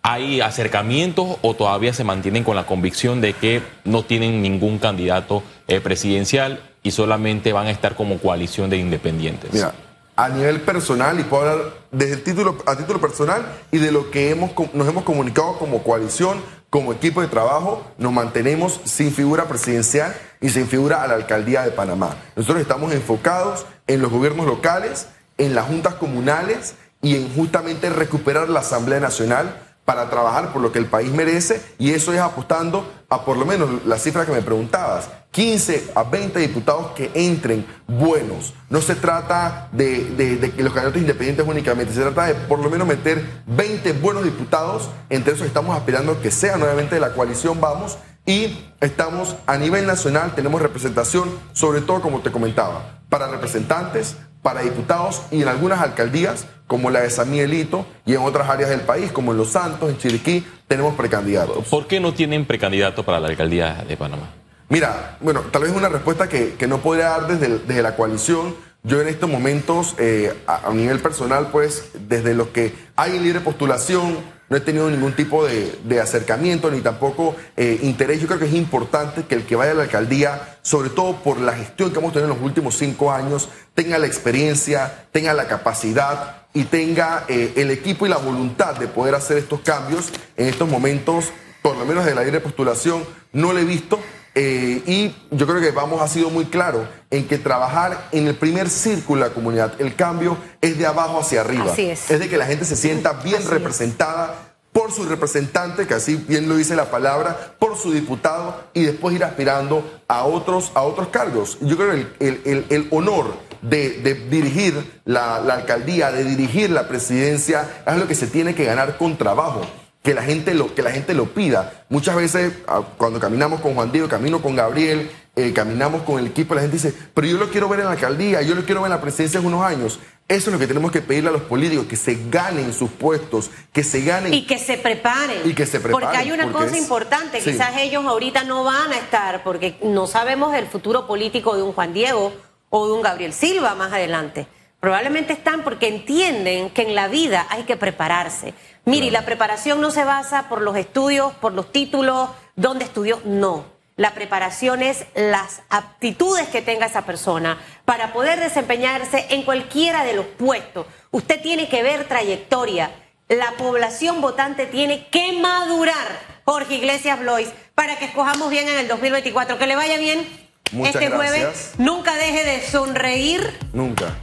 ¿Hay 0.04 0.42
acercamientos 0.42 1.38
o 1.42 1.54
todavía 1.56 1.94
se 1.94 2.04
mantienen 2.04 2.44
con 2.44 2.58
la 2.58 2.66
convicción 2.66 3.22
de 3.22 3.34
que 3.34 3.62
no 3.86 4.04
tienen 4.04 4.42
ningún 4.42 4.78
candidato 4.78 5.44
presidencial? 5.82 6.60
Y 6.84 6.91
solamente 6.91 7.54
van 7.54 7.67
a 7.67 7.72
estar 7.72 7.96
como 7.96 8.19
coalición 8.19 8.69
de 8.69 8.78
independientes? 8.78 9.52
Mira, 9.54 9.74
a 10.15 10.30
nivel 10.30 10.62
personal, 10.62 11.19
y 11.19 11.24
puedo 11.24 11.50
hablar 11.50 11.74
desde 11.91 12.13
el 12.13 12.24
título, 12.24 12.58
a 12.67 12.76
título 12.76 13.02
personal 13.02 13.46
y 13.72 13.80
de 13.80 13.91
lo 13.91 14.12
que 14.12 14.30
hemos, 14.30 14.52
nos 14.74 14.88
hemos 14.88 15.04
comunicado 15.04 15.58
como 15.58 15.82
coalición, 15.82 16.39
como 16.69 16.93
equipo 16.93 17.22
de 17.22 17.28
trabajo, 17.28 17.84
nos 17.98 18.12
mantenemos 18.12 18.80
sin 18.84 19.12
figura 19.12 19.46
presidencial 19.46 20.15
y 20.41 20.50
sin 20.50 20.67
figura 20.67 21.04
a 21.04 21.08
la 21.08 21.15
alcaldía 21.15 21.63
de 21.63 21.72
Panamá. 21.72 22.15
Nosotros 22.36 22.62
estamos 22.62 22.93
enfocados 22.93 23.65
en 23.88 24.02
los 24.02 24.12
gobiernos 24.12 24.46
locales, 24.46 25.08
en 25.38 25.56
las 25.56 25.65
juntas 25.65 25.96
comunales 25.96 26.76
y 27.02 27.15
en 27.15 27.34
justamente 27.34 27.89
recuperar 27.89 28.50
la 28.50 28.62
Asamblea 28.62 29.00
Nacional 29.00 29.56
para 29.86 30.10
trabajar 30.10 30.54
por 30.54 30.62
lo 30.62 30.72
que 30.72 30.80
el 30.80 30.86
país 30.86 31.12
merece 31.12 31.62
y 31.78 31.91
eso 31.91 32.13
es 32.13 32.19
apostando 32.19 32.89
a 33.10 33.26
por 33.26 33.38
lo 33.38 33.46
menos 33.46 33.86
la 33.86 33.98
cifra 33.98 34.26
que 34.26 34.32
me 34.32 34.41
preguntabas, 34.41 35.10
15 35.32 35.91
a 35.96 36.04
20 36.04 36.39
diputados 36.39 36.91
que 36.91 37.12
entren 37.13 37.65
buenos. 37.88 38.54
No 38.69 38.82
se 38.82 38.96
trata 38.96 39.69
de, 39.72 40.52
que 40.56 40.63
los 40.63 40.74
candidatos 40.74 41.02
independientes 41.02 41.46
únicamente, 41.48 41.93
se 41.93 42.02
trata 42.02 42.26
de 42.26 42.36
por 42.36 42.60
lo 42.60 42.69
menos 42.69 42.88
meter 42.88 43.43
20 43.48 43.93
buenos 43.93 44.24
diputados, 44.24 44.89
entre 45.10 45.34
esos 45.34 45.46
estamos 45.46 45.76
aspirando 45.76 46.22
que 46.22 46.32
sea 46.32 46.58
nuevamente 46.58 46.96
de 46.96 47.02
la 47.02 47.13
coalición 47.13 47.60
Vamos 47.60 47.98
y 48.26 48.72
estamos 48.80 49.36
a 49.48 49.58
nivel 49.58 49.86
nacional, 49.86 50.34
tenemos 50.34 50.62
representación, 50.62 51.30
sobre 51.52 51.82
todo 51.82 52.02
como 52.02 52.22
te 52.22 52.32
comentaba, 52.32 53.02
para 53.10 53.28
representantes, 53.28 54.15
para 54.41 54.62
diputados 54.62 55.24
y 55.32 55.41
en 55.41 55.48
algunas 55.48 55.82
alcaldías, 55.82 56.46
como 56.74 56.90
la 56.90 57.02
de 57.02 57.12
San 57.12 57.30
Miguelito, 57.30 57.86
y 58.04 58.16
en 58.16 58.22
otras 58.22 58.50
áreas 58.50 58.72
del 58.72 58.80
país, 58.80 59.12
como 59.12 59.32
en 59.32 59.38
Los 59.38 59.50
Santos, 59.50 59.92
en 59.92 60.00
Chiriquí, 60.00 60.44
tenemos 60.68 60.96
precandidatos. 60.96 61.68
¿Por 61.68 61.86
qué 61.86 62.00
no 62.00 62.16
tienen 62.16 62.46
precandidato 62.46 63.04
para 63.04 63.20
la 63.20 63.28
alcaldía 63.28 63.86
de 63.88 63.96
Panamá? 63.96 64.32
Mira, 64.70 65.20
bueno, 65.22 65.42
tal 65.52 65.62
vez 65.62 65.72
una 65.72 65.88
respuesta 65.88 66.28
que, 66.28 66.56
no 66.68 66.80
podría 66.80 67.10
dar 67.10 67.28
desde, 67.28 67.60
desde, 67.60 67.84
la 67.84 67.96
coalición. 67.96 68.56
Yo 68.82 69.00
en 69.00 69.08
estos 69.08 69.30
momentos, 69.30 69.94
eh, 70.00 70.34
a, 70.48 70.68
a, 70.68 70.74
nivel 70.74 70.98
personal, 70.98 71.50
pues, 71.52 71.92
desde 72.10 72.34
lo 72.34 72.52
que 72.52 72.74
hay 72.96 73.20
libre 73.20 73.42
postulación, 73.42 74.18
no 74.54 74.58
he 74.58 74.62
tenido 74.62 74.88
ningún 74.88 75.13
tipo 75.13 75.44
de, 75.48 76.00
acercamiento 76.00 76.70
ni 76.70 76.82
tampoco 76.82 77.36
eh, 77.58 77.80
interés. 77.82 78.22
Yo 78.22 78.28
creo 78.28 78.38
que 78.38 78.46
es 78.46 78.54
importante 78.54 79.24
que 79.24 79.34
el 79.34 79.48
que 79.48 79.56
vaya 79.56 79.72
a 79.72 79.74
la 79.74 79.82
alcaldía, 79.82 80.60
sobre 80.62 80.92
todo 80.92 81.24
por 81.24 81.39
la 81.39 81.54
gestión 81.54 81.92
que 81.92 81.98
hemos 81.98 82.13
tenido 82.13 82.32
en 82.32 82.38
los 82.38 82.46
últimos 82.46 82.78
cinco 82.78 83.12
años, 83.12 83.50
tenga 83.74 83.98
la 83.98 84.06
experiencia, 84.06 85.08
tenga 85.12 85.34
la 85.34 85.48
capacidad 85.48 86.44
y 86.54 86.66
tenga 86.66 87.26
eh, 87.30 87.54
el 87.56 87.72
equipo 87.72 88.06
y 88.06 88.10
la 88.10 88.18
voluntad 88.18 88.76
de 88.76 88.88
poder 88.88 89.16
hacer 89.16 89.39
estos 89.39 89.62
cambios 89.62 90.12
en 90.38 90.48
estos 90.48 90.70
momentos, 90.70 91.32
por 91.63 91.76
lo 91.76 91.86
menos 91.86 92.06
de 92.06 92.13
la 92.13 92.22
ley 92.22 92.30
de 92.30 92.39
postulación, 92.39 93.04
no 93.32 93.54
lo 93.54 93.60
he 93.60 93.66
visto. 93.66 94.00
Eh, 94.36 94.82
y 94.88 95.15
yo 95.36 95.46
creo 95.46 95.62
que 95.62 95.72
vamos 95.72 96.02
ha 96.02 96.08
sido 96.08 96.32
muy 96.32 96.46
claro 96.46 96.88
en 97.12 97.28
que 97.28 97.38
trabajar 97.38 98.08
en 98.12 98.28
el 98.28 98.36
primer 98.36 98.69
círculo 98.69 99.24
de 99.24 99.30
la 99.30 99.36
comunidad, 99.36 99.74
el 99.80 99.96
cambio 99.96 100.38
es 100.60 100.78
de 100.78 100.88
abajo 100.88 101.19
hacia 101.19 101.41
arriba. 101.41 101.72
es. 101.78 102.08
de 102.08 102.30
que 102.30 102.38
la 102.38 102.46
gente 102.46 102.65
se 102.65 102.76
sienta 102.76 103.13
bien 103.13 103.48
representada 103.48 104.56
por 104.72 104.91
su 104.91 105.04
representante, 105.06 105.86
que 105.86 105.93
así 105.93 106.15
bien 106.15 106.50
lo 106.50 106.56
dice 106.56 106.76
la 106.76 106.89
palabra, 106.89 107.56
por 107.60 107.78
su 107.78 107.91
diputado 107.91 108.63
y 108.74 108.84
después 108.84 109.15
ir 109.15 109.24
aspirando 109.24 110.02
a 110.08 110.24
otros, 110.24 110.72
a 110.74 110.82
otros 110.82 111.10
cargos. 111.10 111.60
Yo 111.62 111.78
creo 111.78 111.91
que 111.91 112.28
el, 112.28 112.65
el 112.69 112.88
honor 112.89 113.36
de, 113.62 114.02
de 114.02 114.15
dirigir 114.15 115.02
la, 115.06 115.39
la 115.41 115.54
alcaldía, 115.54 116.12
de 116.12 116.24
dirigir 116.24 116.72
la 116.72 116.88
presidencia, 116.88 117.84
es 117.86 117.98
lo 117.98 118.08
que 118.08 118.15
se 118.15 118.26
tiene 118.26 118.56
que 118.56 118.65
ganar 118.65 118.98
con 118.98 119.15
trabajo 119.15 119.62
que 120.04 120.13
la 120.13 120.22
gente 120.24 120.54
lo, 120.54 120.76
que 120.76 120.82
la 120.84 120.92
gente 120.92 121.13
lo 121.13 121.26
pida. 121.34 121.86
Muchas 121.89 122.16
veces, 122.16 122.54
ah, 122.68 122.82
cuando 122.98 123.20
caminamos 123.20 123.62
con 123.62 123.74
Juan 123.74 123.92
Diego, 123.92 124.08
camino 124.10 124.42
con 124.42 124.56
Gabriel, 124.56 125.10
eh, 125.36 125.54
caminamos 125.54 126.04
con 126.04 126.20
el 126.20 126.28
equipo, 126.28 126.54
la 126.54 126.62
gente 126.62 126.76
dice, 126.76 126.94
pero 127.13 127.26
yo 127.26 127.38
lo 127.38 127.50
quiero 127.50 127.68
ver 127.70 127.80
en 127.80 127.86
la 127.86 127.94
alcaldía, 127.94 128.42
yo 128.42 128.54
lo 128.54 128.66
quiero 128.66 128.82
ver 128.82 128.92
en 128.92 128.98
la 128.98 129.02
presidencia 129.02 129.39
en 129.39 129.46
unos 129.46 129.63
años. 129.63 130.00
Eso 130.28 130.50
es 130.50 130.54
lo 130.54 130.60
que 130.60 130.68
tenemos 130.68 130.92
que 130.92 131.02
pedirle 131.02 131.30
a 131.30 131.34
los 131.34 131.42
políticos, 131.44 131.86
que 131.88 131.96
se 131.96 132.18
ganen 132.30 132.74
sus 132.74 132.89
puestos, 132.92 133.50
que 133.72 133.84
se 133.84 134.02
ganen. 134.04 134.34
Y 134.34 134.46
que 134.46 134.58
se 134.58 134.78
preparen. 134.78 135.42
Y 135.46 135.54
que 135.54 135.66
se 135.66 135.80
preparen, 135.80 136.00
Porque 136.08 136.18
hay 136.18 136.32
una 136.32 136.44
porque 136.44 136.58
cosa 136.66 136.76
es- 136.78 136.82
importante, 136.82 137.42
sí. 137.42 137.52
quizás 137.52 137.72
ellos 137.78 138.06
ahorita 138.06 138.44
no 138.44 138.63
van 138.63 138.92
a 138.92 138.98
estar, 138.98 139.44
porque 139.44 139.78
no 139.84 140.06
sabemos 140.08 140.54
el 140.56 140.68
futuro 140.68 141.08
político 141.08 141.56
de 141.56 141.63
un 141.63 141.74
Juan 141.74 141.94
Diego 141.94 142.34
o 142.70 142.88
de 142.88 142.94
un 142.94 143.02
Gabriel 143.02 143.34
Silva 143.34 143.74
más 143.76 143.92
adelante. 143.94 144.48
Probablemente 144.80 145.32
están 145.34 145.63
porque 145.63 145.88
entienden 145.88 146.70
que 146.70 146.82
en 146.82 146.94
la 146.96 147.08
vida 147.08 147.46
hay 147.50 147.63
que 147.63 147.78
prepararse. 147.78 148.54
Mire, 148.86 149.08
y 149.08 149.12
la 149.12 149.24
preparación 149.24 149.80
no 149.80 149.91
se 149.91 150.04
basa 150.04 150.50
por 150.50 150.62
los 150.62 150.76
estudios, 150.76 151.34
por 151.36 151.54
los 151.54 151.72
títulos, 151.72 152.30
dónde 152.56 152.86
estudió, 152.86 153.22
no. 153.24 153.65
La 153.96 154.13
preparación 154.13 154.82
es 154.82 155.06
las 155.13 155.62
aptitudes 155.69 156.48
que 156.48 156.63
tenga 156.63 156.88
esa 156.88 157.06
persona 157.06 157.60
para 157.86 158.12
poder 158.12 158.39
desempeñarse 158.39 159.28
en 159.30 159.43
cualquiera 159.43 160.04
de 160.04 160.13
los 160.13 160.26
puestos. 160.26 160.88
Usted 161.12 161.41
tiene 161.41 161.69
que 161.69 161.84
ver 161.84 162.08
trayectoria. 162.08 162.91
La 163.30 163.52
población 163.52 164.19
votante 164.19 164.65
tiene 164.65 165.08
que 165.10 165.34
madurar, 165.34 166.08
Jorge 166.43 166.76
Iglesias 166.76 167.19
Blois, 167.19 167.50
para 167.76 167.98
que 167.98 168.06
escojamos 168.06 168.50
bien 168.50 168.67
en 168.67 168.80
el 168.80 168.88
2024. 168.88 169.60
Que 169.60 169.67
le 169.67 169.76
vaya 169.76 169.98
bien 169.98 170.28
Muchas 170.72 170.96
este 170.96 171.10
jueves. 171.10 171.74
Nunca 171.78 172.15
deje 172.15 172.43
de 172.43 172.62
sonreír 172.65 173.60
Nunca. 173.74 174.15